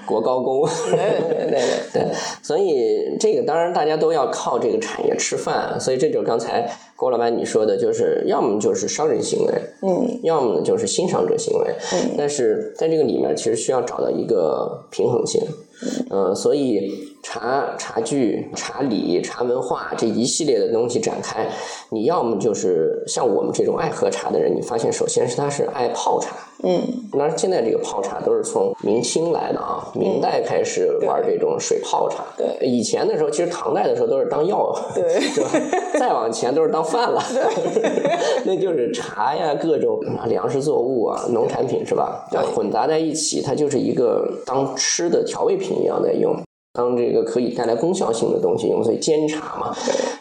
[0.07, 0.66] 国高工。
[0.90, 0.96] 对
[1.48, 1.61] 对对
[1.92, 2.03] 对。
[2.42, 6.68] 所以这个当然大家都要靠这个产业吃饭，所以这就是刚才。
[6.98, 15.40] 郭老板，你说的就是要么就是商人行为，嗯，要么呢就是欣赏者行为，嗯，但是在这个里面，其实需要找到一个平衡性，
[16.11, 21.46] 嗯，所以茶茶具、茶礼、茶文化这一系列的东西展开，
[21.90, 26.81] 你要么就是像我们这种爱喝茶的人，你发现首先是他是爱泡茶，嗯，
[27.12, 35.50] 那现在这个泡茶都是从明清来的啊，明代开始玩这种水泡茶，对，以前的时候其实唐代的时候都是当药，对， 是吧？
[35.98, 37.22] 再往前都是当饭了，
[38.46, 42.26] 那就是茶呀，各种粮食作物啊，农产品是吧？
[42.54, 46.35] 混杂在一起，它就是一个当吃的调味品一样在用。
[46.78, 49.74] 当这个可以带来功效性的东西用，所以煎茶嘛。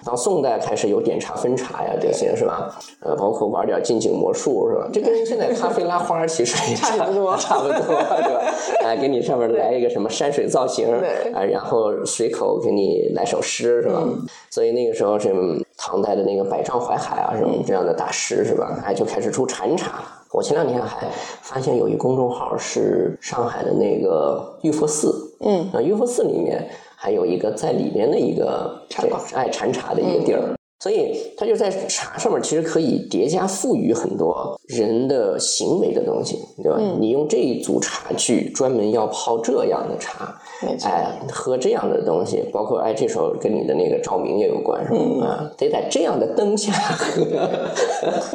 [0.04, 2.76] 到宋代开始有点茶分茶呀，这些是吧？
[3.02, 4.90] 呃，包括玩点近景魔术是吧？
[4.92, 8.52] 这跟现在咖啡拉花其实也 差不多，差不多，对吧？
[8.82, 10.92] 哎，给你上面来一个什么山水造型，
[11.36, 14.02] 啊，然后随口给你来首诗是吧？
[14.50, 15.32] 所以那个时候是
[15.78, 18.82] 唐代的那个百丈怀海啊，什么这样的大师是吧？
[18.84, 20.02] 哎，就开始出禅茶。
[20.32, 21.08] 我前两天还
[21.42, 36.80] 发现有一公众号是上海的那个玉佛寺，嗯，啊，玉佛寺里面还有一个在里面的一个茶馆，爱禅茶的一个地儿，所以它就在茶上面其实可以叠加赋予很多人的行为的东西，对吧？
[37.00, 40.40] 你用这一组茶具专门要泡这样的茶，
[40.84, 45.26] 哎，喝这样的东西，包括哎，这时候跟你的那个照明也有关，是吧？
[45.26, 47.24] 啊，得在这样的灯下喝，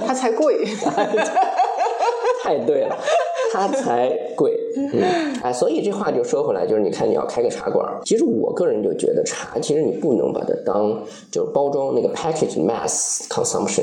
[0.07, 0.65] 它才贵。
[2.43, 2.99] 太对了，
[3.53, 4.59] 它才贵。
[4.75, 5.03] 嗯，
[5.43, 10.99] 哎，所以这话就说回来，就是你看你要开个茶馆，其实我个人就觉得茶，其实你不能把它当
[11.31, 13.83] 就是包装那个 package mass consumption，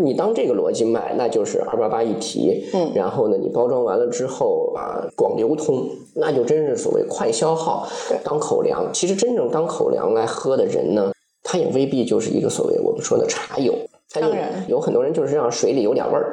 [0.00, 2.64] 你当这个逻辑卖，那就是二八八一提。
[2.72, 7.88] 嗯，然后呢，你包装完了之后啊，广流通，那就真是所谓快消耗，
[8.22, 8.88] 当口粮。
[8.92, 13.74] 其实真正当口粮来喝的人呢，他也未必就是一个所谓我们说的茶友。
[14.20, 16.32] 当然，有很多人就是这样，水里有点味儿。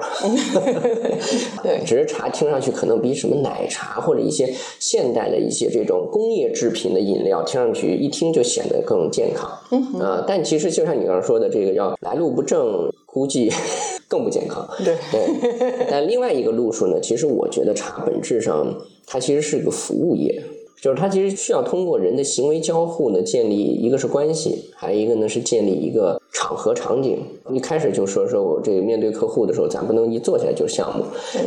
[1.64, 9.50] 对， 只是茶听上去可能比什么奶茶或者一些现代的一些这种工业制品的饮料，听上去一听就显得更健康。
[9.72, 13.52] 嗯啊，但其实就像你刚刚说的，这个要来路不正，估计
[14.08, 14.68] 更不健康。
[14.84, 15.88] 对对。
[15.90, 18.76] 但另外一个路数呢，其实我觉得茶本质上
[19.08, 20.42] 它其实是个服务业。
[20.82, 27.20] 就是它其实需要通过人的行为交互呢，建立一个是关系，还有一个呢是建立一个场合场景。
[27.52, 31.06] 一开始就说说我这个面对客户的时候，咱不能一坐下来就项目，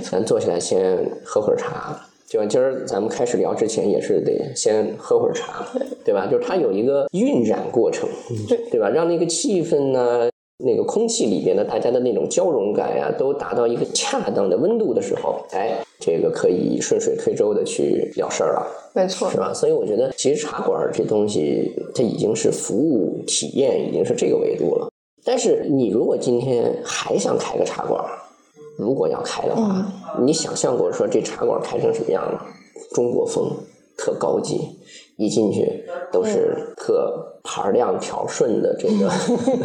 [0.09, 2.01] 咱坐下来先喝会儿茶。
[2.29, 5.66] 就像今儿咱们开始聊之前，也是得先喝会儿茶，
[6.05, 6.27] 对吧？
[6.27, 8.09] 就是它有一个晕染过程，
[8.70, 8.88] 对吧？
[8.88, 10.31] 让那个气氛呢。
[10.64, 19.53] 那个空气里边的大家的那种交融感呀，都达到一个恰当的温度的时候，哎，这个可以顺水推舟的去了事儿了，没错，是吧？
[19.55, 24.91] 所以我觉得，其实茶馆这东西，它已经是服务体验，已经是这个维度了。
[25.25, 28.05] 但是你如果今天还想开个茶馆，
[28.77, 29.87] 如果要开的话，
[30.21, 32.41] 你想象过说这茶馆开成什么样吗？
[32.93, 33.51] 中国风，
[34.05, 34.61] 特高级。
[35.17, 39.09] 一进去都是特盘量调顺的这个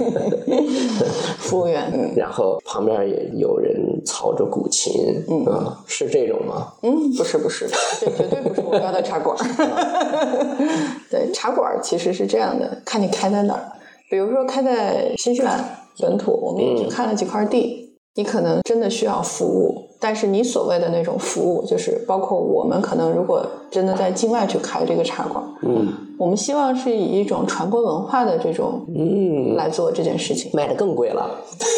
[1.42, 4.94] 服务员，然后旁边也有人操着古琴，
[5.28, 6.72] 嗯，是这种吗？
[6.84, 7.68] 嗯，不是，不是，
[8.00, 9.36] 这绝对不是我要的茶馆。
[11.10, 13.72] 对，茶馆其实是这样的，看你开在哪儿。
[14.08, 15.60] 比如说开在新西兰
[16.00, 17.79] 本土，我们也去看了几块地，
[18.16, 19.86] 你可能真的需要服务。
[20.02, 31.30] 但是你所谓的那种服务，就是包括我们可能如果真的在境外去开这个茶馆，嗯，我们希望是以一种传播文化的这种嗯来做这件事情，卖的更贵了，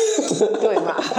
[0.62, 1.02] 对吧？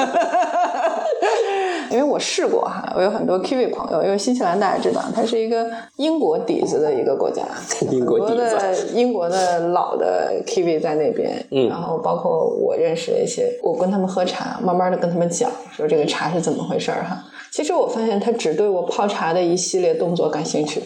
[1.91, 5.67] 因为我试过哈，我有很多 Kiwi 朋友，因为新西兰大家知道，它是一个
[5.97, 7.43] 英国底子的一个国家，
[7.91, 17.25] 英国底子，英国的老的 Kiwi 在那边，嗯，然后包括我认识的一些，我跟他们喝茶，慢慢的跟他们讲说这个茶是怎么回事儿哈。
[17.51, 20.83] 其实我发现他只对我泡茶的一系列动作感兴趣，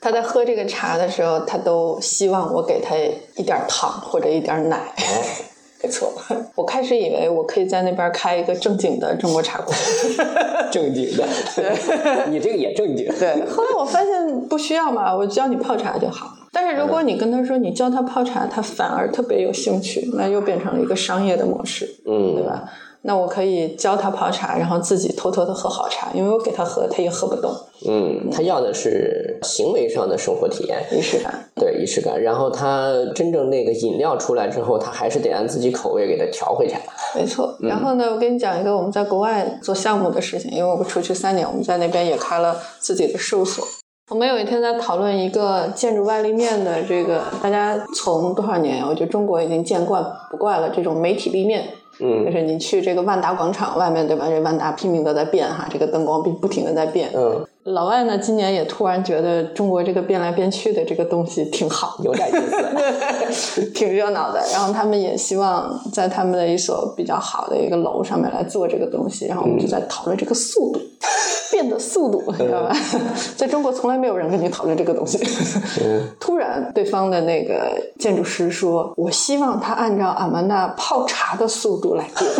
[0.00, 2.94] 他在喝这个茶的时候，他都希望我给他
[3.36, 4.94] 一点糖或者一点奶。
[5.84, 6.10] 没错，
[6.56, 9.78] 我开始以为我可以在那边开一个正经的中国茶馆，
[10.72, 11.70] 正经的，对，
[12.32, 13.06] 你这个也正经。
[13.18, 16.34] 对，后来我发现不需要嘛，我教你泡茶就好。
[16.50, 22.64] 但是如果你跟他说你教他泡茶，他反而特别有兴趣，那又变成了一个商业的模式，嗯，对吧？
[23.06, 27.54] 那我可以教他泡茶，然后自己偷偷的喝好茶，因为我给他喝，他也喝不动。
[27.86, 31.50] 嗯，他要的是行为上的生活体验，仪式感。
[31.54, 32.22] 对，仪式感。
[32.22, 36.76] 然后他真正那个饮料出来之后，他还是得按自己口味给他调回去。
[37.14, 37.54] 没错。
[37.60, 43.62] 然后呢，我跟你讲一个我们在国外做项目的事情，因为我们出去三年，我们在那边也开了自己的事务所。
[44.10, 51.64] 我们有一天在讨论一个建筑外立面的这个，大家从多少年，我觉得中国已经见惯不怪了这种媒体立面。
[52.00, 54.26] 嗯就是你去这个万达广场外面，对吧？
[54.28, 57.10] 这万达拼命的在变哈，这个灯光不不停的在变。
[57.14, 63.62] 嗯，老外呢，今年也突然觉得中国这个变来变去的这个东西挺好，有点意思。
[63.72, 64.38] 挺热闹的。
[64.52, 69.26] 然后他们也希望在他们的一所比较好的一个楼上面来做这个东西。
[69.26, 70.80] 然后我们就在讨论这个速度，
[71.50, 72.76] 变的速度，你知道吧？
[73.34, 75.18] 在中国从来没有人跟你讨论这个东西。
[76.20, 82.30] 突然，对方的那个建筑师说：“我希望他按照阿曼达泡茶的速度来变。”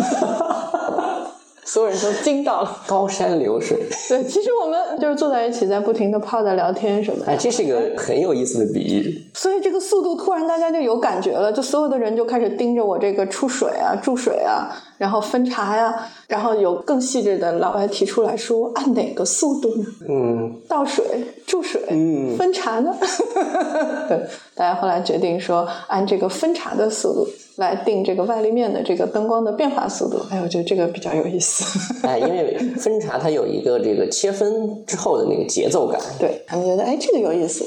[1.65, 2.77] 所有人都惊到了。
[2.87, 7.31] 高山流水， 对，其实我们就是坐在一起，在不停的泡在聊天什么的。
[7.31, 9.23] 哎，这是一个很有意思的比喻。
[9.33, 19.85] 所以这个速度突然大家就有感觉了，就所有的人就开始盯着我这个出水啊、注水啊，然后分茶呀、然后有更细致的老外提出来说，按哪个速度呢？
[20.07, 21.03] 嗯，倒水、
[21.47, 22.95] 注水、嗯分茶呢？
[24.07, 24.19] 对，
[24.53, 27.27] 大家后来决定说，按这个分茶的速度
[27.57, 30.17] 来定这个外立面的这个灯光的变化速度。
[30.29, 31.79] 哎，我觉得这个比较有意思。
[32.07, 35.99] 哎，因为分茶它有一个这个切分之后的那个节奏感。
[36.19, 37.65] 对他们觉得，哎，这个有意思。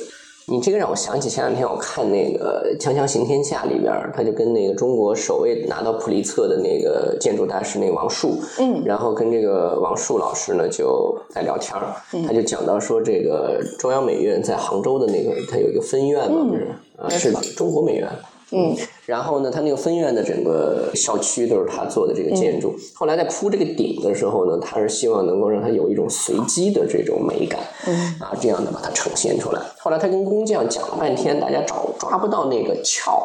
[0.50, 11.94] 你这个让我想起前两天我看那个《锵锵行天下》里边，他就跟那个中国首位拿到普利策的那个建筑大师那个王树，嗯然后跟这个王树老师呢就在聊天儿，
[12.26, 16.66] 他就讲到说这个中央美院在杭州的那个，它有一个分院嘛，不是
[16.96, 18.08] 啊，是中国美院。
[18.50, 18.74] 嗯，
[19.08, 22.74] 然后呢，他那个分院的整个校区都是他做的这个建筑。
[22.94, 29.62] 后来在铺这个顶的时候呢，他是希望能够让它有一种随机的这种美感，嗯啊，这样的把它呈现出来。
[29.78, 33.18] 后来他跟工匠讲了半天，大家找抓不到那个窍，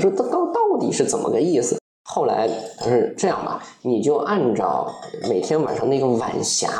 [0.00, 1.76] 说到到到底是怎么个意思。
[2.04, 4.88] 后来他说这样吧，你就按照
[5.28, 6.70] 每天晚上那个晚霞，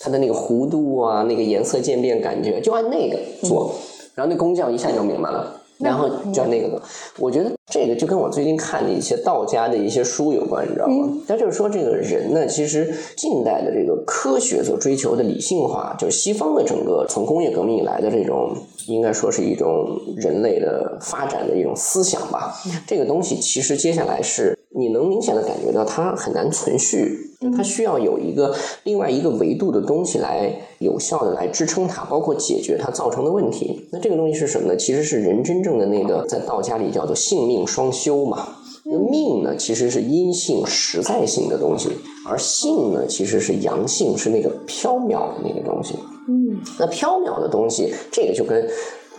[0.00, 3.74] 它的那个弧度啊，那个颜色渐变感觉，就按那个做。
[4.14, 5.57] 然后那工匠一下就明白了。
[5.78, 6.82] 然后就那个做，
[7.18, 11.08] 我觉得这个就跟我最近看的一些道家的一些书有关，你知道吗？
[11.26, 18.56] 他就是说，这个人呢，其实近代的这个科学所追求的理性化，就是西方的整个从工业革命以来的这种，
[18.86, 22.54] 应该说是一种人类的发展的一种思想吧。
[22.86, 33.88] 这个东西其实接下来是你能明显的感觉到它很难存续，它需要有一个另外一个维度的东西来有效的来支撑它，包括解决它造成的问题。
[33.92, 34.76] 那这个东西是什么呢？
[34.76, 38.48] 其实是人真正的那个在道家里叫做性命双修嘛。
[38.84, 41.90] 那命呢，其实是阴性实在性的东西，
[42.26, 45.94] 而性呢，其实是阳性，是那个缥缈的那个东西。
[46.26, 48.68] 嗯那缥缈的东西，这个就跟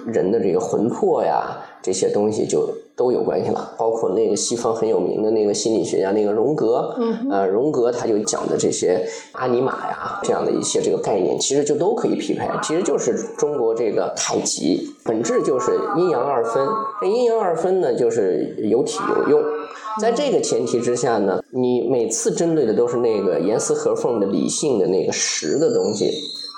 [0.05, 2.67] 人的这个魂魄呀这些东西就
[2.99, 3.73] 都有关系了。
[3.77, 16.67] 包括那个西方很有名的那个心理学家那个荣格，嗯呃，荣格他就讲的这些阿尼玛呀这样的一些这个概念，其实就都可以匹配，其实就是中国这个太极，本质就是阴阳二分。
[16.99, 19.41] 这阴阳二分呢，就是有体有用。
[20.01, 26.11] 在这个前提之下呢，你每次针对的都是那个严丝合缝的理性的那个实的东西，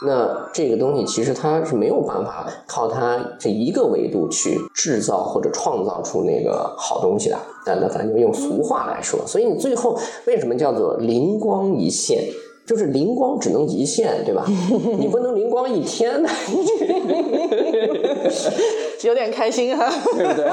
[0.04, 7.38] 那这个东西其实它是没有办法靠它这一个维度去制造或者创造出那个好东西的。
[7.66, 9.96] 那那咱就用俗话来说，所以你最后
[10.26, 12.24] 为什么叫做灵光一现？
[12.66, 14.46] 就是灵光只能一现，对吧？
[14.98, 16.30] 你不能灵光一天的，
[19.04, 19.90] 有点开心哈。
[20.16, 20.46] 对不对？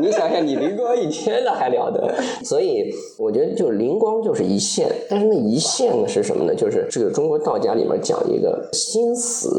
[0.00, 2.14] 你想想，你灵光一天那还了得？
[2.44, 6.54] 所以我觉得，就是灵光就是一现，但是那一现呢是什么呢？
[6.54, 9.50] 就是这个中国道家里面讲一个心死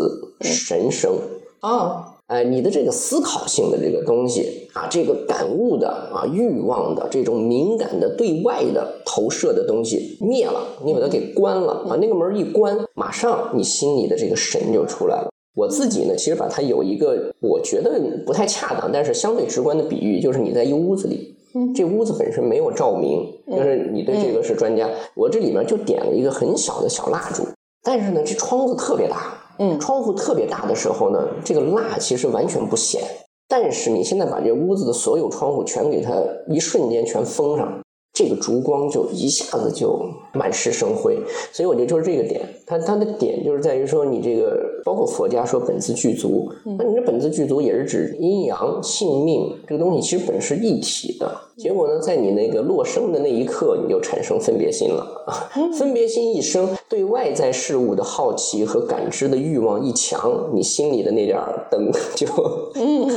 [0.41, 1.15] 神生。
[1.61, 15.29] 哦，哎，你的这个思考性的这个东西啊，这个感悟的啊，欲望的这种敏感的对外的投射的东西灭了，你把它给关了啊，那个门一关，马上你心里的这个神就出来了。
[15.55, 21.35] 我自己呢，其实把它有一个我觉得不太恰当，但是相对直观的比喻，就是你在一屋子里，
[21.75, 27.43] 这屋子本身没有照明，就是你对这个是专家，我这里面就点了一个很小的小蜡烛，
[27.83, 33.01] 但是呢，这窗子特别大，嗯窗户特别大的时候呢，这个蜡其实完全不显。
[33.47, 36.11] 但是你现在把这屋子的所有窗户全给它
[36.47, 37.81] 一瞬间全封上，
[38.13, 39.99] 这个烛光就一下子就
[40.33, 41.17] 满室生辉。
[41.51, 51.35] 所以我觉得就是这个点，它它的点就是在于说你这个，包括佛家说本自具足，那你这本自具足也是指阴阳性命这个东西其实本是一体的。
[51.55, 55.05] 结果呢，在你那个落生的那一刻，你就产生分别心了。
[55.77, 62.25] 分别心一生，对外在事物的好奇和感知的欲望一强，你心里的那点儿灯 就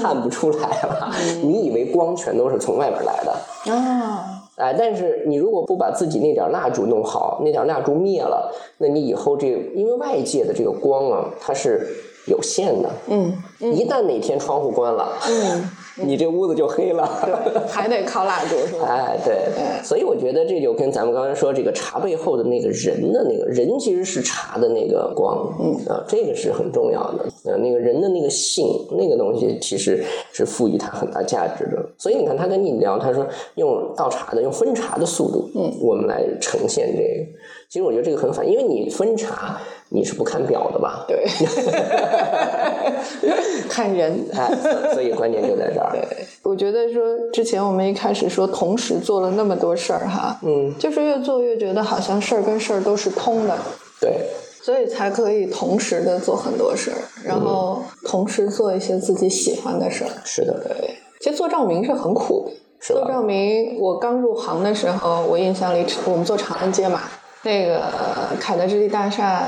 [0.01, 1.11] 看不出来了。
[1.43, 11.87] 你以为光全都是从外边来的，啊，哎，但是你如果不把自己那点蜡烛弄好，那点蜡烛灭了，那你以后这因为外界的这个光啊，它是
[12.27, 12.91] 有限的。
[13.09, 15.71] 嗯，一旦哪天窗户关了，嗯，
[16.07, 17.09] 你这屋子就黑了。
[17.25, 18.87] 对， 还得靠蜡烛是吧？
[18.89, 19.37] 哎，对，
[19.83, 27.27] 所以我觉得这就跟咱们刚才说这个茶背后的那个人的那个人，其实是茶的那个光，嗯啊，这个是很重要的。
[27.45, 31.85] 呃，那个人的那个性，那个东西其实是赋予它很大价值的。
[31.97, 37.27] 所以你看他跟你聊，他说用倒茶的，用分茶的速度，嗯，我们来呈现这个。
[37.69, 39.59] 其实我觉得这个很反，因为你分茶，
[39.89, 41.05] 你是不看表的吧？
[41.09, 41.25] 对，
[43.69, 44.25] 看人。
[44.35, 44.51] 哎，
[44.93, 45.91] 所以关键就在这儿。
[45.93, 47.03] 对，我觉得说
[47.33, 53.57] 之前我们一开始说同时做了那么多事儿哈，嗯，就是越做越觉得好像事儿跟事儿都是通的，
[54.01, 54.21] 对，
[54.63, 60.11] 所以才可以同时的做很多事儿，然后同时做一些自己喜欢的事儿。
[60.25, 62.53] 是的，对，其实做照明是很苦的。
[62.79, 67.01] 做照明，我刚入行的时候，我印象里我们做长安街嘛，
[67.47, 69.45] 那个呃凯德之地大厦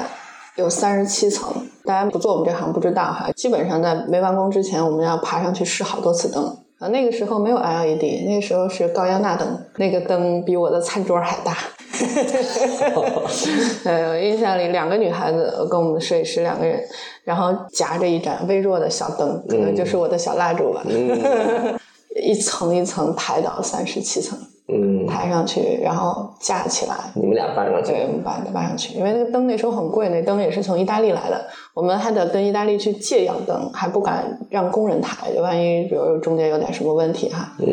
[0.55, 1.53] 有三十七层，
[1.85, 6.45] 大家不做我们这行不知道哈，基本上在没完工之前，我们要爬上去试好多次灯。
[6.79, 11.57] 啊，那个时候没有 LED，那个时候是高压钠灯，那个灯比我的餐桌还大。
[13.85, 16.81] 呃，我印象里两个女孩子我跟我们的设计师两个人，
[17.25, 20.85] 然后夹着一盏微弱的小灯，可能就是我的小蜡烛吧。
[22.23, 24.39] 一层一层排到三十七层，
[24.71, 26.95] 嗯，抬上去，然后架起来。
[27.15, 27.93] 你们俩搬上去。
[27.93, 31.43] 对，我们把它搬上去，因为那个灯那时候很贵，那灯也是从意大利来的，
[31.73, 37.55] 我们还得跟意大利去借样灯，还不敢让工人抬，就万一比如中间有点什么问题哈。
[37.61, 37.67] 嗯，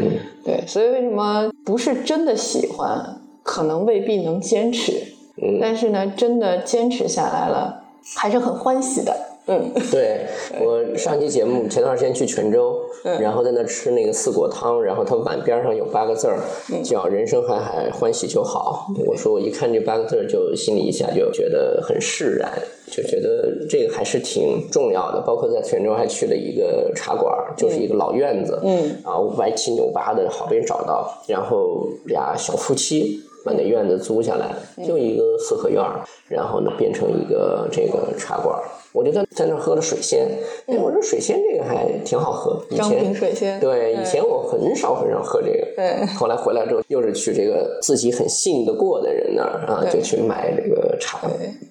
[0.45, 4.93] 对，所以为什么不是真的喜欢，可能未必能坚持，
[5.41, 5.59] 嗯。
[5.59, 7.83] 但是呢，真的坚持下来了，
[8.15, 9.13] 还是很欢喜的。
[9.47, 10.25] 嗯， 对
[10.59, 16.39] 我上期节目前段时间去泉州，嗯然后在那吃那个四果汤，然后它碗边上有八个字儿，
[16.73, 18.87] 嗯叫“人生海海，欢喜就好”。
[19.05, 22.51] 我说我一看这八个字儿，就心里一下就觉得很释然，
[22.87, 25.21] 就觉得这个还是挺重要的。
[25.21, 33.21] 包括在泉州还去了一个茶馆，就是一个老院子，嗯，然后歪七扭八的，好不容易找到，然后俩小夫妻。
[33.45, 38.63] 把那院子租下来，嗯就一个四合院儿，然后呢变成一个这个茶馆儿。
[38.91, 40.25] 我就在在那儿喝了水仙，
[40.67, 42.63] 哎，我说水仙这个还挺好喝。
[42.69, 43.59] 以前水仙。
[43.59, 45.67] 对，以前我很少很少喝这个。
[45.75, 51.19] 对后来回来之后，又是去这个自己很信得过的人那儿啊，对就去买这个茶。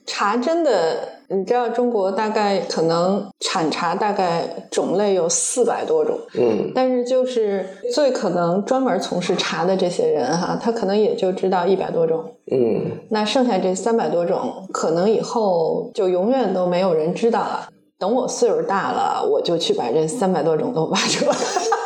[0.04, 12.24] 茶真的，你知道中国大概可能产茶大概种类有四百多种，嗯，但是就是最可能专门从事茶的这些人哈，他可能也就知道一百多种。
[12.50, 17.68] 嗯，那剩下这三百多种，可能以后就永远都没有人知道了。
[17.98, 21.36] 等我岁数大了，我就去把这三百多种都挖出来。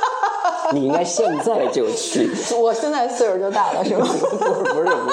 [0.74, 2.28] 你应该现在就去。
[2.60, 4.06] 我现在岁数就大了，是吗？
[4.06, 5.10] 不是不是不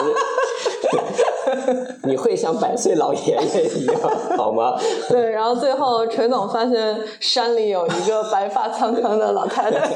[1.13, 1.24] 是，
[2.03, 3.95] 你会像百岁老爷爷一样
[4.37, 4.77] 好吗？
[5.09, 9.79] 对，然后最后锤总发现山里有一个白发苍苍的老太太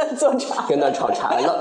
[0.00, 0.66] 在做茶。
[0.68, 1.54] 跟那炒茶呢。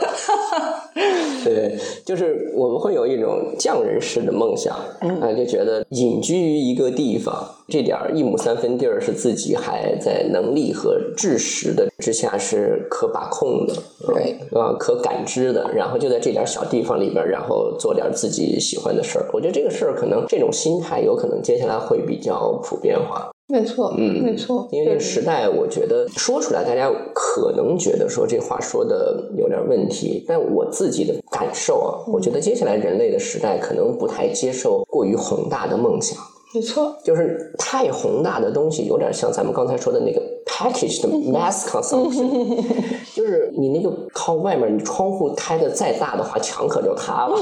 [1.43, 4.75] 对，就是我们会有一种匠人式的梦想，
[5.21, 7.33] 啊、就觉得隐居于一个地方，
[7.67, 13.73] 这点儿一亩三分地儿是自己还在能力和知识的之下是可把控的，
[14.07, 19.25] 对啊、可感知的，然后就在这点小地方里边，然后做点自己喜欢的事儿。
[19.39, 23.31] 我觉得这个事儿可能这种心态有可能接下来会比较普遍化。
[23.47, 36.17] 没错，嗯没错，因为这个时代，我觉得说出来，大家可能觉得说这话说的有点问题，但我自己的感受啊，我觉得接下来人类的时代可能不太接受过于宏大的梦想，
[36.51, 42.27] 没错，就是太宏大的东西，有点像咱们刚才说的那个 package 的 mass consumption，
[43.15, 47.37] 就是你那个靠外面，你窗户开的再大的话，墙可就塌了。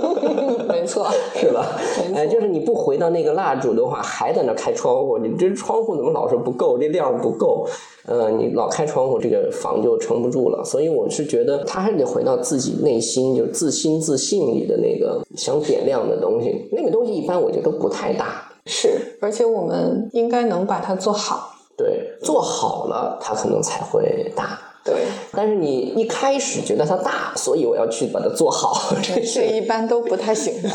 [0.66, 1.66] 没错， 是吧
[2.14, 6.78] 哎，就是你不回到那个蜡烛的话，还在那开窗户，你这窗户怎么老是不够？
[6.78, 7.66] 这量不够，
[8.06, 10.64] 呃，你老开窗户，这个房就撑不住了。
[10.64, 16.68] 所以我是觉得，他还是得回到自己内心，就是自心自信里的那个想点亮的东西。
[16.72, 18.47] 那个东西一般我觉得都不太大。
[18.66, 21.54] 是，而且我们应该能把它做好。
[21.76, 24.58] 对，做好了，它可能才会大。
[24.84, 30.68] 对，但是你一开始觉得它大，所以我要去把它做好，这这是一般都不太行的。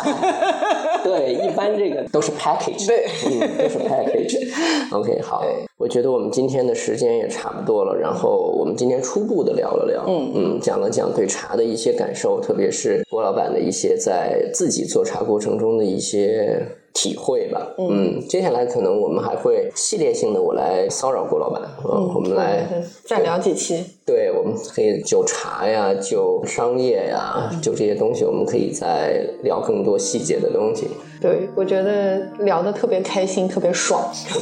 [1.04, 4.96] 对，一般这个都是 package，对嗯，都是 package。
[4.96, 5.44] OK，好，
[5.78, 16.64] 我觉得我们今天的时间也差不多了，然后我们今天初步的聊了聊，嗯嗯，讲了讲对茶的一些感受，特别是郭老板的一些在自己做茶过程中的一些
[16.94, 17.68] 体会吧。
[17.78, 22.68] 嗯，接下来可能我们还会系列性的，我来骚扰郭老板，嗯，我们来
[23.06, 23.84] 再聊几期。
[24.06, 30.88] 对，我们可以就茶呀，就商业呀，就这些东西，我们可以再聊更多细节的东西。
[31.20, 34.10] 对，我觉得聊的特别开心，特别爽。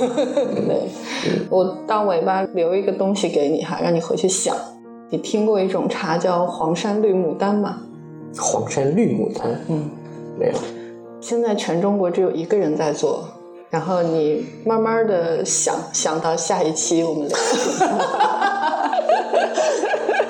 [0.68, 0.82] 对，
[1.50, 4.56] 我到尾巴留一个东西给你哈，让你回去想。
[5.10, 7.82] 你听过一种茶叫黄山绿牡丹吗？
[8.38, 9.90] 黄山绿牡丹，嗯，
[10.40, 10.54] 没有。
[11.22, 13.24] 现在全中国只有一个人在做，
[13.70, 17.38] 然后你慢慢的想想到下一期我们聊。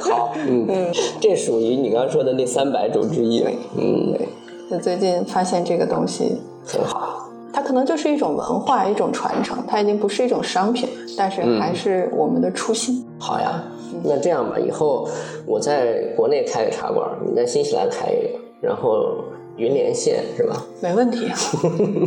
[0.01, 3.41] 好，嗯，这属于你刚刚说的那三百种之一。
[3.77, 4.27] 嗯，对。
[4.69, 13.05] 就最近发现这个东西很好，它可能就是一种文化，一种传承，它已经不是一种商品，但是还是我们的初心。
[13.17, 13.63] 好呀，
[14.03, 15.07] 那这样吧，以后
[15.45, 19.23] 我在国内开个茶馆，你在新西兰开一个，然后
[19.57, 20.63] 云连线是吧？
[20.81, 21.27] 没问题，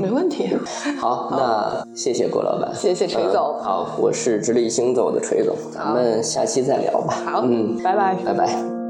[0.01, 0.49] 没问题。
[0.99, 3.59] 好，那谢谢郭老板，谢谢锤总。
[3.61, 7.15] 好，我是直立行走的锤总，咱们下期再聊吧。
[7.25, 8.84] 好，嗯，拜拜，拜拜。